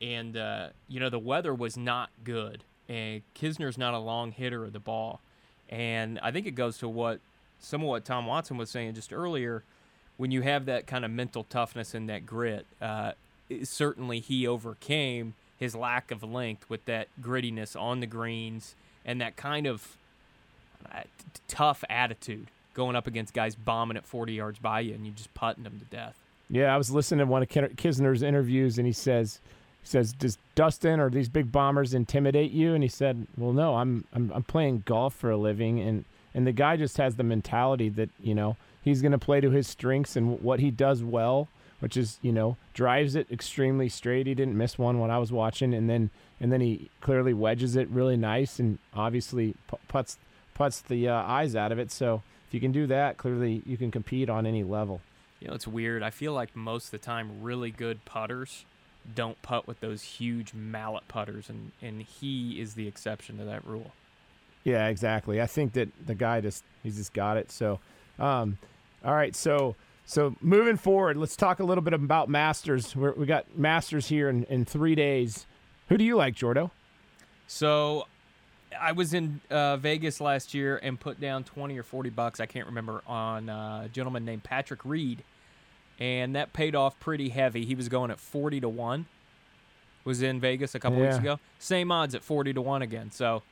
[0.00, 2.64] and uh, you know the weather was not good.
[2.88, 5.20] And Kisner's not a long hitter of the ball,
[5.68, 7.20] and I think it goes to what
[7.58, 9.64] some of what Tom Watson was saying just earlier.
[10.18, 13.12] When you have that kind of mental toughness and that grit, uh,
[13.64, 19.36] certainly he overcame his lack of length with that grittiness on the greens and that
[19.36, 19.96] kind of
[20.92, 25.06] uh, t- tough attitude going up against guys bombing at 40 yards by you and
[25.06, 26.16] you just putting them to death.
[26.48, 29.40] Yeah, I was listening to one of Kisner's interviews, and he says,
[29.82, 32.72] he says, does Dustin or these big bombers intimidate you?
[32.74, 36.04] And he said, well, no, I'm I'm, I'm playing golf for a living, and
[36.34, 39.50] and the guy just has the mentality that you know he's going to play to
[39.50, 41.48] his strengths and what he does well,
[41.80, 44.26] which is you know drives it extremely straight.
[44.26, 46.10] He didn't miss one when I was watching, and then
[46.40, 49.54] and then he clearly wedges it really nice, and obviously
[49.88, 50.18] puts
[50.54, 51.90] puts the uh, eyes out of it.
[51.90, 55.00] So if you can do that, clearly you can compete on any level.
[55.40, 56.02] You know, it's weird.
[56.02, 58.64] I feel like most of the time, really good putters
[59.14, 63.64] don't putt with those huge mallet putters, and, and he is the exception to that
[63.66, 63.92] rule.
[64.64, 65.40] Yeah, exactly.
[65.40, 67.52] I think that the guy just he's just got it.
[67.52, 67.78] So,
[68.18, 68.58] um,
[69.04, 69.36] all right.
[69.36, 72.94] So so moving forward, let's talk a little bit about Masters.
[72.96, 75.46] We're, we got Masters here in, in three days.
[75.88, 76.70] Who do you like, Jordo?
[77.48, 78.06] So
[78.80, 82.46] I was in uh, Vegas last year and put down 20 or 40 bucks, I
[82.46, 85.22] can't remember, on uh, a gentleman named Patrick Reed.
[85.98, 87.64] And that paid off pretty heavy.
[87.64, 89.06] He was going at 40 to 1.
[90.04, 91.40] Was in Vegas a couple weeks ago.
[91.58, 93.10] Same odds at 40 to 1 again.
[93.10, 93.42] So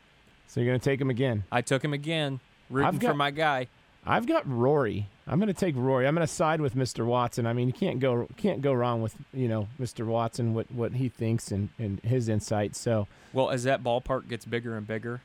[0.47, 1.43] So you're gonna take him again.
[1.51, 2.39] I took him again,
[2.71, 3.67] rooting got- for my guy.
[4.07, 5.09] I've got Rory.
[5.27, 6.07] I'm gonna take Rory.
[6.07, 7.07] I'm gonna side with Mr.
[7.07, 7.47] Watson.
[7.47, 10.07] I mean, you can't go can't go wrong with you know Mr.
[10.07, 12.79] Watson what what he thinks and, and his insights.
[12.79, 15.23] So Well, as that ballpark gets bigger and bigger,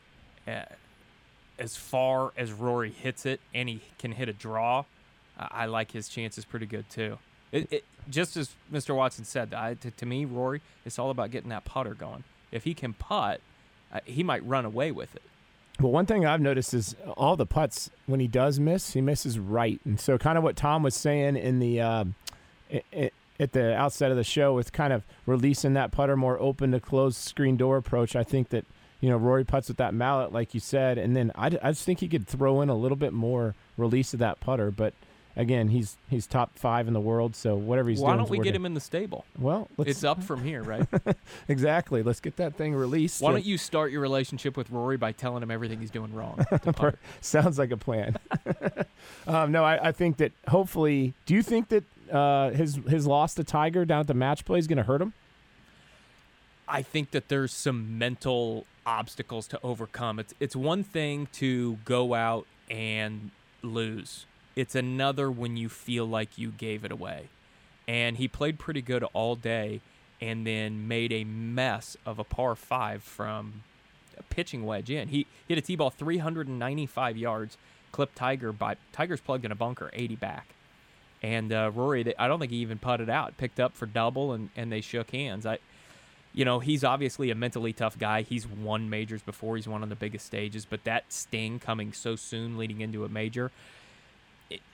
[0.47, 0.62] uh,
[1.58, 4.86] as far as Rory hits it and he can hit a draw,
[5.38, 7.18] I I like his chances pretty good too.
[7.52, 8.95] It, it, just as Mr.
[8.95, 12.24] Watson said, I, to, to me, Rory, it's all about getting that putter going.
[12.52, 13.41] If he can putt,
[13.91, 15.24] uh, he might run away with it.
[15.80, 19.39] But one thing I've noticed is all the putts when he does miss, he misses
[19.39, 22.15] right, and so kind of what Tom was saying in the um,
[22.73, 26.71] i- at the outset of the show with kind of releasing that putter more open
[26.73, 28.13] to closed screen door approach.
[28.13, 28.65] I think that
[28.99, 31.86] you know Rory puts with that mallet, like you said, and then I, I just
[31.86, 34.93] think he could throw in a little bit more release of that putter, but.
[35.40, 38.08] Again, he's he's top five in the world, so whatever he's doing.
[38.08, 38.26] Why doing.
[38.26, 39.24] don't we get him in the stable?
[39.38, 40.86] Well, let's, It's up from here, right?
[41.48, 42.04] exactly.
[42.04, 43.22] Let's get that thing released.
[43.22, 46.14] Why and- don't you start your relationship with Rory by telling him everything he's doing
[46.14, 46.46] wrong?
[47.22, 48.18] Sounds like a plan.
[49.28, 51.14] um, no, I, I think that hopefully.
[51.26, 54.60] Do you think that uh, his his loss to Tiger down at the match play
[54.60, 55.14] is going to hurt him?
[56.68, 60.20] I think that there's some mental obstacles to overcome.
[60.20, 63.32] It's it's one thing to go out and
[63.64, 64.26] lose.
[64.60, 67.30] It's another when you feel like you gave it away.
[67.88, 69.80] And he played pretty good all day
[70.20, 73.64] and then made a mess of a par 5 from
[74.18, 75.07] a pitching wedge in.
[75.07, 77.57] He hit a tee ball 395 yards,
[77.93, 80.47] clipped Tiger by Tiger's plugged in a bunker 80 back.
[81.24, 83.38] And uh, Rory, I don't think he even putted out.
[83.38, 85.45] Picked up for double, and, and they shook hands.
[85.45, 85.60] I,
[86.34, 88.24] you know, he's obviously a mentally tough guy.
[88.24, 89.55] He's won majors before.
[89.55, 93.10] He's won on the biggest stages, but that sting coming so soon, leading into a
[93.10, 93.51] major,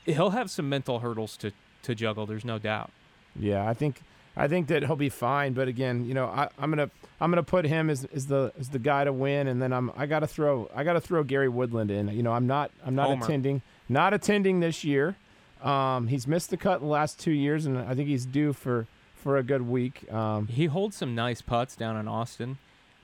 [0.06, 1.52] he'll have some mental hurdles to
[1.84, 2.26] to juggle.
[2.26, 2.92] There's no doubt.
[3.38, 4.02] Yeah, I think
[4.38, 5.54] I think that he'll be fine.
[5.54, 8.70] But again, you know, I, I'm gonna I'm gonna put him as, as the as
[8.70, 11.92] the guy to win, and then I'm I gotta throw I gotta throw Gary Woodland
[11.92, 12.08] in.
[12.10, 13.26] You know, I'm not I'm not Homer.
[13.26, 15.16] attending not attending this year.
[15.62, 18.54] Um, he's missed the cut in the last two years, and I think he's due
[18.54, 20.12] for for a good week.
[20.14, 22.58] Um, He holds some nice putts down in Austin.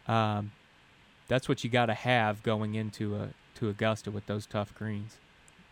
[0.07, 0.51] Um,
[1.27, 5.17] that's what you got to have going into a to Augusta with those tough greens.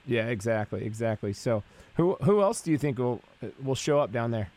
[0.09, 1.33] Yeah, exactly, exactly.
[1.33, 1.63] So,
[1.95, 3.21] who who else do you think will
[3.63, 4.49] will show up down there?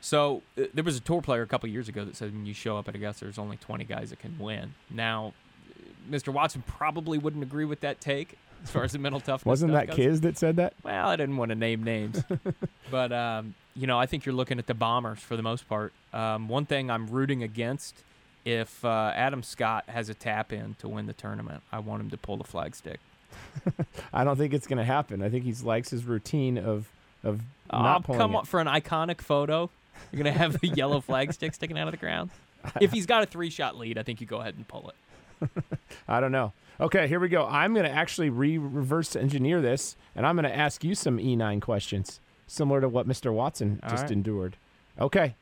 [0.00, 2.54] So uh, there was a tour player a couple years ago that said when you
[2.54, 4.74] show up at Augusta, there's only 20 guys that can win.
[4.88, 5.32] Now,
[5.68, 6.32] uh, Mr.
[6.32, 9.46] Watson probably wouldn't agree with that take as far as the mental toughness.
[9.46, 9.96] Wasn't that goes.
[9.96, 10.74] Kiz that said that?
[10.84, 12.22] Well, I didn't want to name names,
[12.90, 15.92] but um, you know, I think you're looking at the Bombers for the most part.
[16.12, 18.04] Um, one thing I'm rooting against,
[18.44, 22.10] if uh, Adam Scott has a tap in to win the tournament, I want him
[22.10, 22.98] to pull the flagstick.
[24.12, 25.22] I don't think it's going to happen.
[25.22, 26.88] I think he likes his routine of
[27.24, 27.40] of
[27.72, 28.46] not pulling come it.
[28.46, 29.70] for an iconic photo.
[30.12, 32.30] You're gonna have the yellow flag flagstick sticking out of the ground.
[32.80, 35.50] If he's got a three-shot lead, I think you go ahead and pull it.
[36.08, 36.52] I don't know.
[36.80, 37.46] Okay, here we go.
[37.46, 41.18] I'm going to actually re reverse engineer this, and I'm going to ask you some
[41.18, 42.18] E9 questions,
[42.48, 43.32] similar to what Mr.
[43.32, 44.10] Watson All just right.
[44.10, 44.56] endured.
[45.00, 45.36] Okay.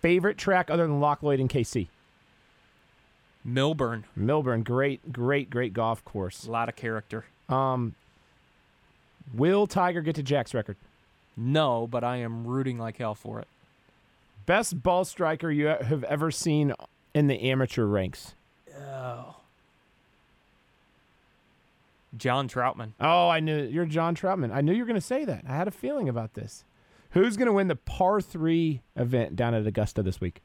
[0.00, 1.88] Favorite track other than Loch Lloyd and KC?
[3.44, 6.44] Milburn, Milburn, great, great, great golf course.
[6.46, 7.24] a lot of character.
[7.48, 7.94] Um,
[9.34, 10.76] will Tiger get to Jack's record?
[11.36, 13.48] No, but I am rooting like hell for it.
[14.46, 16.72] Best ball striker you have ever seen
[17.14, 18.34] in the amateur ranks?
[18.76, 19.36] Oh.
[22.16, 22.92] John Troutman.
[23.00, 24.52] Oh, I knew you're John Troutman.
[24.52, 25.44] I knew you were going to say that.
[25.48, 26.64] I had a feeling about this.
[27.12, 30.42] Who's going to win the par three event down at Augusta this week?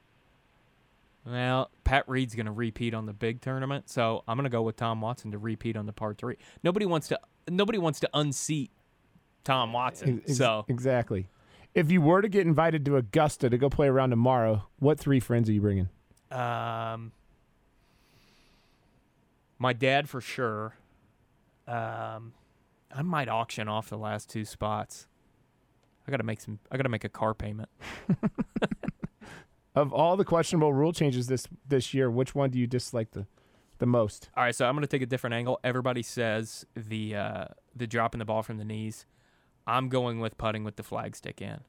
[1.29, 4.61] Well, Pat Reed's going to repeat on the big tournament, so I'm going to go
[4.61, 6.37] with Tom Watson to repeat on the par three.
[6.63, 7.19] Nobody wants to.
[7.49, 8.71] Nobody wants to unseat
[9.43, 10.21] Tom Watson.
[10.25, 11.27] Ex- So exactly.
[11.73, 15.19] If you were to get invited to Augusta to go play around tomorrow, what three
[15.19, 15.89] friends are you bringing?
[16.31, 17.11] Um,
[19.59, 20.75] my dad for sure.
[21.67, 22.33] Um,
[22.95, 25.07] I might auction off the last two spots.
[26.07, 26.59] I gotta make some.
[26.71, 27.67] I gotta make a car payment.
[29.77, 33.25] Of all the questionable rule changes this this year, which one do you dislike the
[33.79, 34.29] the most?
[34.35, 35.59] All right, so I'm gonna take a different angle.
[35.63, 39.05] Everybody says the uh, the dropping the ball from the knees.
[39.65, 41.59] I'm going with putting with the flag stick in.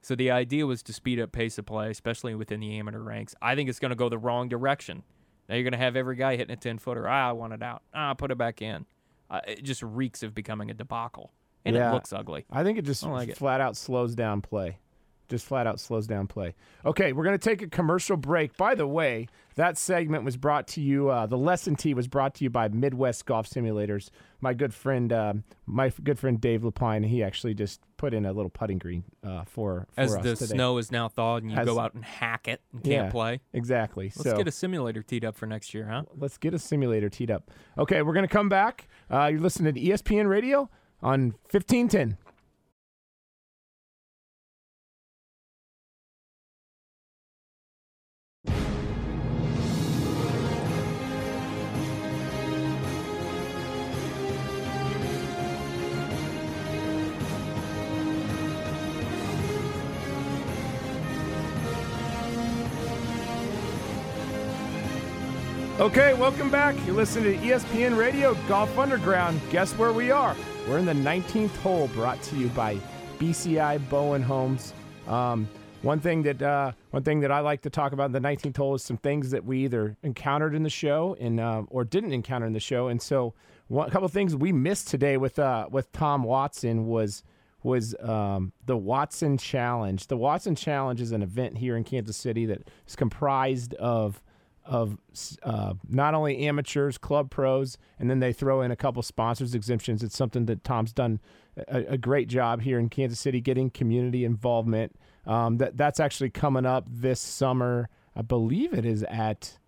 [0.00, 3.34] So the idea was to speed up pace of play, especially within the amateur ranks.
[3.42, 5.02] I think it's going to go the wrong direction.
[5.48, 7.08] Now you're going to have every guy hitting a 10 footer.
[7.08, 7.82] Ah, I want it out.
[7.92, 8.86] Ah, put it back in.
[9.28, 11.32] Uh, it just reeks of becoming a debacle,
[11.64, 11.90] and Yeah.
[11.90, 12.46] it looks ugly.
[12.50, 13.36] I think it just like it.
[13.36, 14.78] flat out slows down play.
[15.28, 16.54] Just flat out slows down play.
[16.86, 18.56] Okay, we're going to take a commercial break.
[18.56, 22.34] By the way, that segment was brought to you, uh, the lesson tee was brought
[22.36, 24.08] to you by Midwest Golf Simulators.
[24.40, 25.34] My good friend, uh,
[25.66, 29.44] my good friend Dave Lapine, he actually just put in a little putting green uh,
[29.44, 30.54] for, for As us the today.
[30.54, 33.10] snow is now thawed and you As- go out and hack it and can't Yeah.
[33.10, 33.40] play.
[33.52, 34.06] Exactly.
[34.06, 36.04] Let's so get a simulator teed up for next year, huh?
[36.16, 37.50] let's get a simulator teed up.
[37.76, 38.88] Okay, we're going to come back.
[39.10, 40.70] Uh, you're listening to ESPN Radio
[41.02, 42.16] on 1510.
[65.88, 66.76] Okay, welcome back.
[66.84, 69.40] You're listening to ESPN Radio Golf Underground.
[69.48, 70.36] Guess where we are?
[70.68, 72.76] We're in the 19th hole brought to you by
[73.18, 74.74] BCI Bowen Homes.
[75.06, 75.48] Um,
[75.80, 78.58] one thing that uh, one thing that I like to talk about in the 19th
[78.58, 82.12] hole is some things that we either encountered in the show and uh, or didn't
[82.12, 82.88] encounter in the show.
[82.88, 83.32] And so,
[83.68, 87.22] one, a couple of things we missed today with uh, with Tom Watson was
[87.62, 90.06] was um, the Watson Challenge.
[90.06, 94.22] The Watson Challenge is an event here in Kansas City that is comprised of
[94.68, 94.98] of
[95.42, 100.02] uh, not only amateurs, club pros, and then they throw in a couple sponsors exemptions.
[100.02, 101.20] It's something that Tom's done
[101.56, 104.94] a, a great job here in Kansas City getting community involvement.
[105.26, 107.88] Um, that that's actually coming up this summer.
[108.14, 109.58] I believe it is at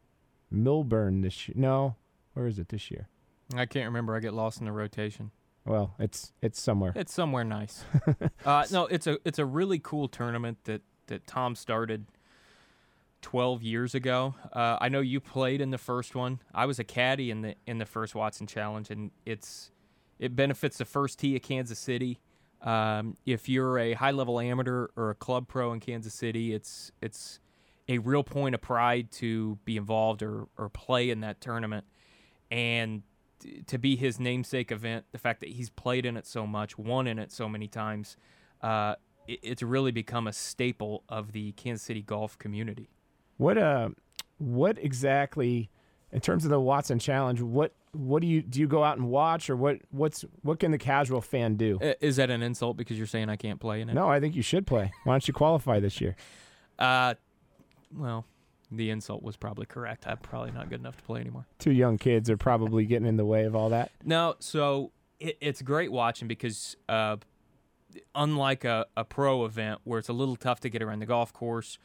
[0.51, 1.55] Milburn this year.
[1.57, 1.96] No,
[2.34, 3.09] where is it this year?
[3.55, 4.14] I can't remember.
[4.14, 5.30] I get lost in the rotation.
[5.64, 6.92] Well, it's it's somewhere.
[6.94, 7.84] It's somewhere nice.
[8.44, 12.07] uh, no, it's a it's a really cool tournament that that Tom started
[13.23, 14.35] 12 years ago.
[14.53, 16.41] Uh, I know you played in the first one.
[16.55, 19.71] I was a caddy in the in the first Watson Challenge, and it's
[20.18, 22.21] it benefits the first tee of Kansas City.
[22.62, 26.93] Um, if you're a high level amateur or a club pro in Kansas City, it's
[27.01, 27.41] it's
[27.89, 31.85] a real point of pride to be involved or, or play in that tournament.
[32.51, 33.03] And
[33.66, 37.07] to be his namesake event, the fact that he's played in it so much, won
[37.07, 38.16] in it so many times,
[38.62, 38.95] uh,
[39.27, 42.91] it, it's really become a staple of the Kansas City golf community.
[43.41, 43.88] What uh,
[44.36, 45.70] what exactly,
[46.12, 48.61] in terms of the Watson Challenge, what what do you do?
[48.61, 49.78] You go out and watch, or what?
[49.91, 51.78] What's what can the casual fan do?
[52.03, 53.95] Is that an insult because you're saying I can't play in it?
[53.95, 54.93] No, I think you should play.
[55.05, 56.16] Why don't you qualify this year?
[56.78, 57.12] Uh,
[57.95, 58.24] well,
[58.70, 60.07] the insult was probably correct.
[60.07, 61.45] I'm probably not good enough to play anymore.
[61.59, 63.91] Two young kids are probably getting in the way of all that.
[64.03, 67.18] No, so it, it's great watching because uh,
[68.14, 71.34] unlike a, a pro event where it's a little tough to get around the golf
[71.34, 71.78] course,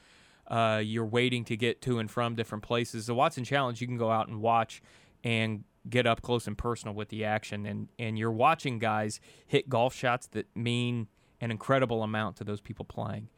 [0.48, 3.08] uh, you're waiting to get to and from different places.
[3.08, 4.82] The Watson Challenge, you can go out and watch
[5.24, 9.70] and get up close and personal with the action, and and you're watching guys hit
[9.70, 11.08] golf shots that mean
[11.42, 13.30] an incredible amount to those people playing,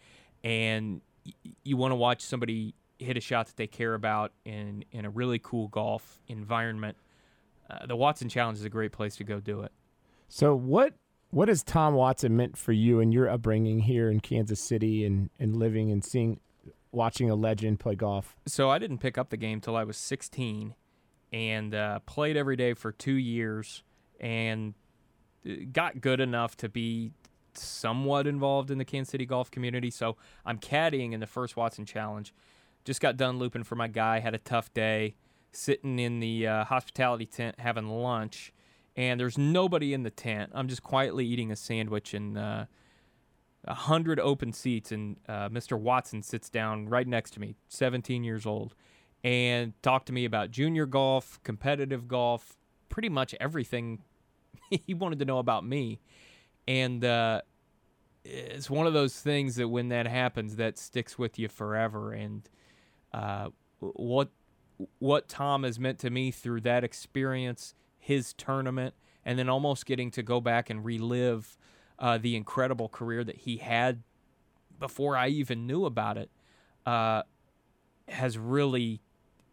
[0.43, 4.83] and y- you want to watch somebody hit a shot that they care about in
[4.91, 6.97] in a really cool golf environment.
[7.69, 9.71] Uh, the Watson Challenge is a great place to go do it.
[10.29, 10.93] So what
[11.29, 15.29] what has Tom Watson meant for you and your upbringing here in Kansas City and,
[15.39, 16.39] and living and seeing
[16.91, 18.35] watching a legend play golf?
[18.45, 20.75] So I didn't pick up the game till I was 16,
[21.31, 23.83] and uh, played every day for two years,
[24.19, 24.73] and
[25.47, 27.11] uh, got good enough to be
[27.53, 29.89] somewhat involved in the Kansas City golf community.
[29.89, 32.33] So I'm caddying in the first Watson Challenge.
[32.85, 34.19] Just got done looping for my guy.
[34.19, 35.15] Had a tough day,
[35.51, 38.53] sitting in the uh, hospitality tent having lunch,
[38.95, 40.51] and there's nobody in the tent.
[40.53, 42.37] I'm just quietly eating a sandwich and.
[42.37, 42.65] Uh,
[43.67, 45.79] a hundred open seats, and uh, Mr.
[45.79, 48.73] Watson sits down right next to me, 17 years old,
[49.23, 52.57] and talked to me about junior golf, competitive golf,
[52.89, 54.01] pretty much everything
[54.69, 55.99] he wanted to know about me.
[56.67, 57.41] And uh,
[58.23, 62.11] it's one of those things that when that happens, that sticks with you forever.
[62.11, 62.47] And
[63.13, 63.49] uh,
[63.79, 64.29] what
[64.99, 68.93] what Tom has meant to me through that experience, his tournament,
[69.25, 71.57] and then almost getting to go back and relive
[71.99, 74.03] uh, the incredible career that he had
[74.79, 76.29] before I even knew about it,
[76.85, 77.23] uh,
[78.07, 79.01] has really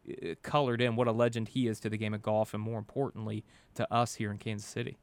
[0.09, 2.79] uh, colored in what a legend he is to the game of golf, and more
[2.79, 4.99] importantly, to us here in Kansas City.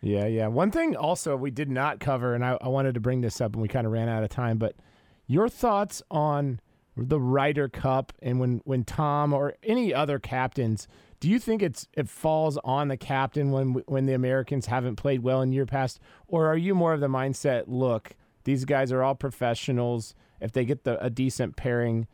[0.00, 0.48] Yeah, yeah.
[0.48, 3.54] One thing also we did not cover, and I, I wanted to bring this up,
[3.54, 4.76] and we kind of ran out of time, but
[5.26, 6.60] your thoughts on
[6.96, 10.86] the Ryder Cup and when, when Tom or any other captains
[11.24, 15.22] do you think it's it falls on the captain when when the Americans haven't played
[15.22, 17.64] well in year past, or are you more of the mindset?
[17.66, 18.14] Look,
[18.44, 20.14] these guys are all professionals.
[20.42, 22.08] If they get the, a decent pairing,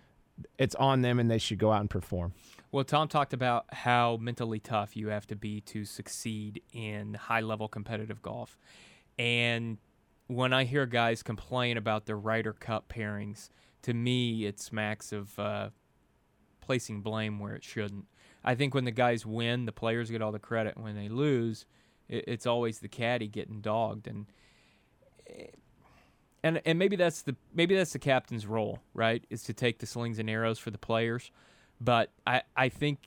[0.60, 2.34] it's on them, and they should go out and perform.
[2.70, 7.40] Well, Tom talked about how mentally tough you have to be to succeed in high
[7.40, 8.56] level competitive golf,
[9.18, 9.78] and
[10.28, 13.48] when I hear guys complain about their Ryder Cup pairings,
[13.82, 15.70] to me it smacks of uh,
[16.60, 18.06] placing blame where it shouldn't.
[18.44, 20.78] I think when the guys win, the players get all the credit.
[20.78, 21.66] When they lose,
[22.08, 24.26] it, it's always the caddy getting dogged, and
[26.42, 29.24] and and maybe that's the maybe that's the captain's role, right?
[29.30, 31.30] Is to take the slings and arrows for the players.
[31.80, 32.98] But I I think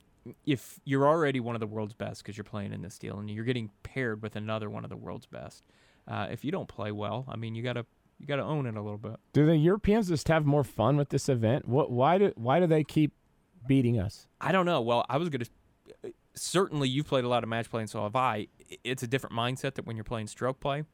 [0.46, 3.30] if you're already one of the world's best because you're playing in this deal and
[3.30, 5.64] you're getting paired with another one of the world's best,
[6.08, 7.86] uh, if you don't play well, I mean, you gotta
[8.24, 9.18] you gotta own it a little bit.
[9.34, 11.68] Do the Europeans just have more fun with this event?
[11.68, 13.12] What why do why do they keep
[13.68, 14.28] beating us?
[14.40, 14.80] I don't know.
[14.80, 15.50] Well, I was going to.
[16.06, 18.48] Uh, certainly, you've played a lot of match play, and so have I.
[18.86, 20.86] It's a different mindset that when you're playing stroke play.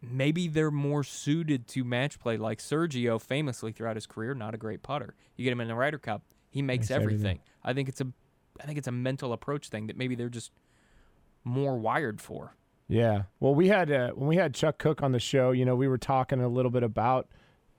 [0.00, 4.56] Maybe they're more suited to match play, like Sergio, famously throughout his career, not a
[4.56, 5.16] great putter.
[5.36, 7.14] You get him in the Ryder Cup, he makes, makes everything.
[7.18, 7.40] everything.
[7.64, 8.06] I think it's a,
[8.60, 10.52] I think it's a mental approach thing that maybe they're just
[11.44, 12.56] more wired for.
[12.88, 13.22] Yeah.
[13.40, 15.88] Well, we had uh, when we had Chuck Cook on the show, you know, we
[15.88, 17.28] were talking a little bit about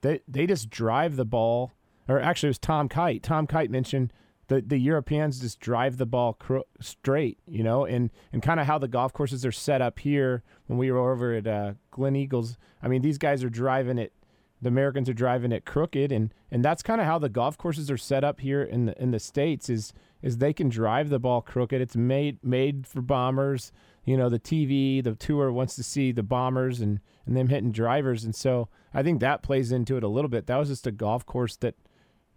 [0.01, 1.71] they they just drive the ball.
[2.07, 3.23] Or actually, it was Tom Kite.
[3.23, 4.11] Tom Kite mentioned
[4.47, 8.65] the the Europeans just drive the ball cro- straight, you know, and and kind of
[8.65, 10.43] how the golf courses are set up here.
[10.67, 14.13] When we were over at uh, Gleneagles, I mean, these guys are driving it.
[14.61, 17.89] The Americans are driving it crooked, and and that's kind of how the golf courses
[17.89, 19.69] are set up here in the in the states.
[19.69, 21.81] Is is they can drive the ball crooked.
[21.81, 23.71] It's made made for bombers.
[24.05, 27.71] You know, the TV, the tour wants to see the bombers and and them hitting
[27.71, 30.47] drivers, and so I think that plays into it a little bit.
[30.47, 31.75] That was just a golf course that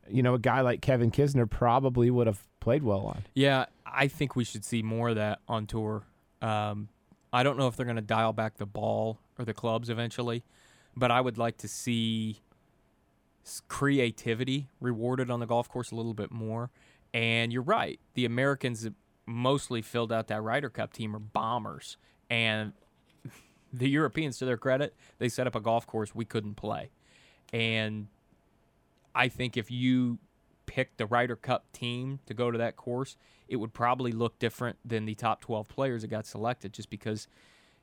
[0.09, 3.25] you know, a guy like Kevin Kisner probably would have played well on.
[3.35, 6.05] Yeah, I think we should see more of that on tour.
[6.43, 6.89] Um,
[7.33, 10.45] I don't know if they're going to dial back the ball or the clubs eventually,
[10.97, 12.41] but I would like to see
[13.69, 16.71] creativity rewarded on the golf course a little bit more.
[17.15, 18.87] And you're right, the Americans
[19.27, 21.97] mostly filled out that Ryder Cup team are bombers,
[22.31, 22.73] and
[23.73, 26.91] the Europeans, to their credit, they set up a golf course we couldn't play,
[27.53, 28.07] and
[29.15, 30.19] I think if you
[30.67, 33.17] picked the Ryder Cup team to go to that course,
[33.49, 37.29] it would probably look different than the top 12 players that got selected just because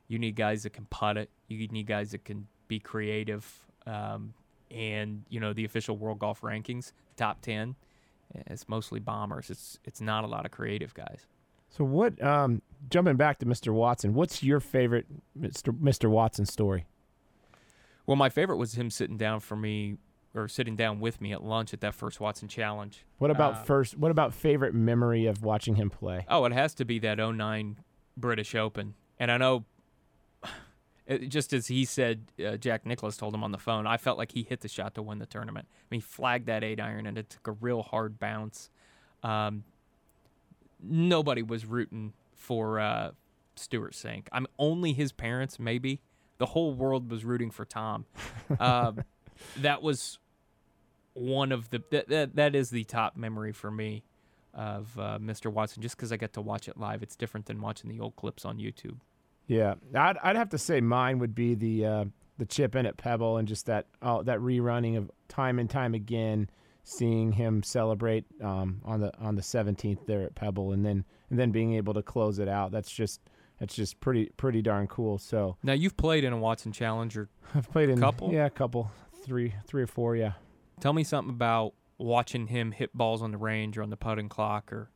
[0.06, 1.30] you need guys that can putt it.
[1.48, 3.66] You need guys that can be creative.
[3.86, 4.34] Um,
[4.70, 7.74] and, you know, the official world golf rankings, top 10,
[8.46, 9.50] it's mostly bombers.
[9.50, 11.26] It's, it's not a lot of creative guys.
[11.76, 12.22] So what?
[12.22, 13.72] Um, jumping back to Mr.
[13.72, 15.06] Watson, what's your favorite
[15.38, 15.76] Mr.
[15.76, 16.08] Mr.
[16.08, 16.86] Watson story?
[18.06, 19.96] Well, my favorite was him sitting down for me
[20.34, 23.04] or sitting down with me at lunch at that first Watson Challenge.
[23.18, 23.98] What about uh, first?
[23.98, 26.24] What about favorite memory of watching him play?
[26.28, 27.78] Oh, it has to be that 09
[28.16, 28.94] British Open.
[29.18, 29.64] And I know,
[31.08, 34.16] it, just as he said, uh, Jack Nicklaus told him on the phone, I felt
[34.16, 35.66] like he hit the shot to win the tournament.
[35.72, 38.70] I mean, he flagged that eight iron and it took a real hard bounce.
[39.24, 39.64] Um,
[40.82, 43.12] nobody was rooting for uh,
[43.56, 44.26] Stewart Cink.
[44.32, 46.00] I'm only his parents, maybe.
[46.38, 48.06] The whole world was rooting for Tom.
[48.60, 48.92] Uh,
[49.56, 50.18] that was
[51.14, 54.04] one of the that that, that is the top memory for me
[54.52, 55.50] of uh, Mr.
[55.50, 57.02] Watson, just because I get to watch it live.
[57.02, 58.98] It's different than watching the old clips on YouTube.
[59.46, 62.04] Yeah, I'd I'd have to say mine would be the uh,
[62.38, 65.94] the chip in at Pebble and just that oh, that rerunning of time and time
[65.94, 66.48] again,
[66.84, 71.38] seeing him celebrate um, on the on the 17th there at Pebble, and then and
[71.38, 72.70] then being able to close it out.
[72.70, 73.20] That's just
[73.58, 75.18] that's just pretty pretty darn cool.
[75.18, 77.28] So now you've played in a Watson Challenger.
[77.54, 78.90] I've played in a couple, yeah, a couple,
[79.24, 80.32] three three or four, yeah.
[80.80, 84.28] Tell me something about watching him hit balls on the range or on the putting
[84.28, 84.90] clock, or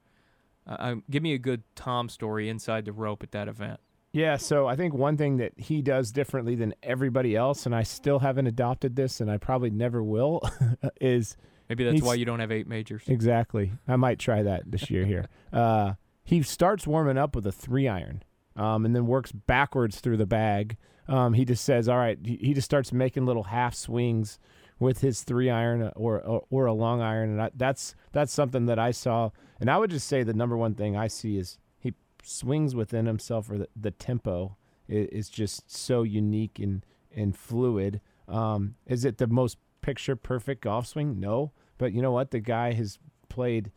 [0.66, 3.80] uh, uh, give me a good Tom story inside the rope at that event.
[4.12, 7.82] Yeah, so I think one thing that he does differently than everybody else, and I
[7.82, 10.42] still haven't adopted this, and I probably never will,
[11.00, 11.36] is
[11.68, 13.02] maybe that's why you don't have eight majors.
[13.06, 13.72] Exactly.
[13.86, 15.26] I might try that this year here.
[15.50, 18.22] Uh, he starts warming up with a three iron,
[18.54, 20.76] um, and then works backwards through the bag.
[21.08, 24.38] Um, he just says, "All right." He just starts making little half swings
[24.78, 28.66] with his three iron or or, or a long iron, and I, that's that's something
[28.66, 29.30] that I saw.
[29.60, 33.06] And I would just say the number one thing I see is he swings within
[33.06, 34.56] himself, or the, the tempo
[34.86, 38.00] is, is, just so unique and and fluid.
[38.28, 41.20] Um, is it the most picture perfect golf swing?
[41.20, 42.30] No, but you know what?
[42.30, 42.98] The guy has
[43.28, 43.70] played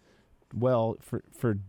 [0.54, 1.60] well for for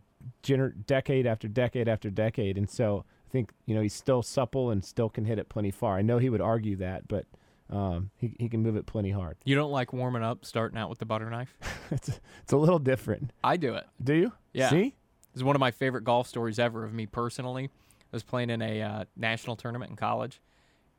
[0.42, 4.70] gener- decade after decade after decade, and so I think you know he's still supple
[4.70, 5.96] and still can hit it plenty far.
[5.96, 7.26] I know he would argue that, but
[7.70, 9.38] um, he, he can move it plenty hard.
[9.44, 11.56] You don't like warming up, starting out with the butter knife?
[11.90, 12.12] it's, a,
[12.42, 13.32] it's a little different.
[13.42, 13.86] I do it.
[14.02, 14.32] Do you?
[14.52, 14.68] Yeah.
[14.68, 14.94] See?
[15.32, 17.64] This is one of my favorite golf stories ever of me personally.
[17.64, 20.42] I was playing in a uh, national tournament in college,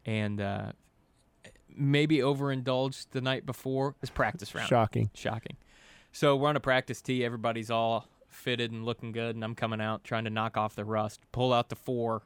[0.03, 0.71] and uh,
[1.75, 3.95] maybe overindulged the night before.
[4.01, 4.67] It's practice round.
[4.67, 5.09] Shocking.
[5.13, 5.57] Shocking.
[6.11, 7.25] So we're on a practice tee.
[7.25, 10.85] Everybody's all fitted and looking good, and I'm coming out trying to knock off the
[10.85, 12.23] rust, pull out the four,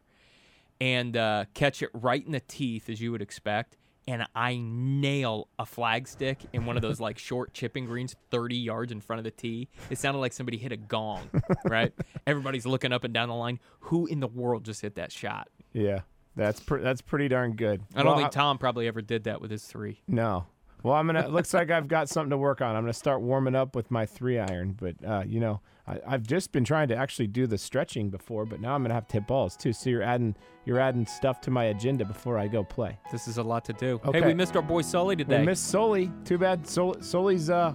[0.79, 3.77] and uh, catch it right in the teeth as you would expect
[4.07, 8.91] and I nail a flagstick in one of those like short chipping greens 30 yards
[8.91, 9.67] in front of the tee.
[9.89, 11.29] It sounded like somebody hit a gong,
[11.65, 11.93] right?
[12.27, 13.59] Everybody's looking up and down the line.
[13.81, 15.49] Who in the world just hit that shot?
[15.73, 16.01] Yeah.
[16.38, 17.81] That's pre- that's pretty darn good.
[17.95, 20.01] I don't well, think Tom probably ever did that with his 3.
[20.07, 20.45] No.
[20.83, 21.27] Well, I'm gonna.
[21.29, 22.75] looks like I've got something to work on.
[22.75, 24.77] I'm gonna start warming up with my three iron.
[24.79, 28.45] But uh, you know, I, have just been trying to actually do the stretching before,
[28.45, 29.73] but now I'm gonna have to hit balls too.
[29.73, 30.35] So you're adding
[30.65, 32.97] you're adding stuff to my agenda before I go play.
[33.11, 33.99] This is a lot to do.
[34.05, 34.19] Okay.
[34.19, 35.39] Hey, we missed our boy Sully today.
[35.39, 36.11] We missed Sully.
[36.25, 36.67] Too bad.
[36.67, 37.73] Sul- Sully's uh,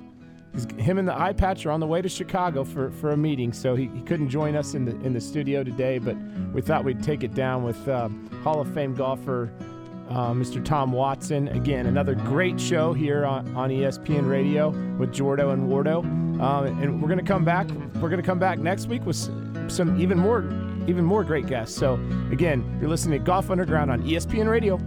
[0.79, 3.53] him and the eye patch are on the way to Chicago for, for a meeting,
[3.53, 5.99] so he, he couldn't join us in the in the studio today.
[5.99, 6.17] But
[6.53, 8.09] we thought we'd take it down with uh,
[8.43, 9.51] Hall of Fame golfer
[10.11, 10.63] uh, Mr.
[10.63, 11.49] Tom Watson.
[11.49, 16.05] Again, another great show here on, on ESPN Radio with Jordo and Wardo.
[16.41, 17.71] Um, and we're gonna come back.
[18.01, 19.17] We're gonna come back next week with
[19.71, 20.45] some even more,
[20.87, 21.77] even more great guests.
[21.77, 21.95] So
[22.31, 24.79] again, you're listening to Golf Underground on ESPN Radio.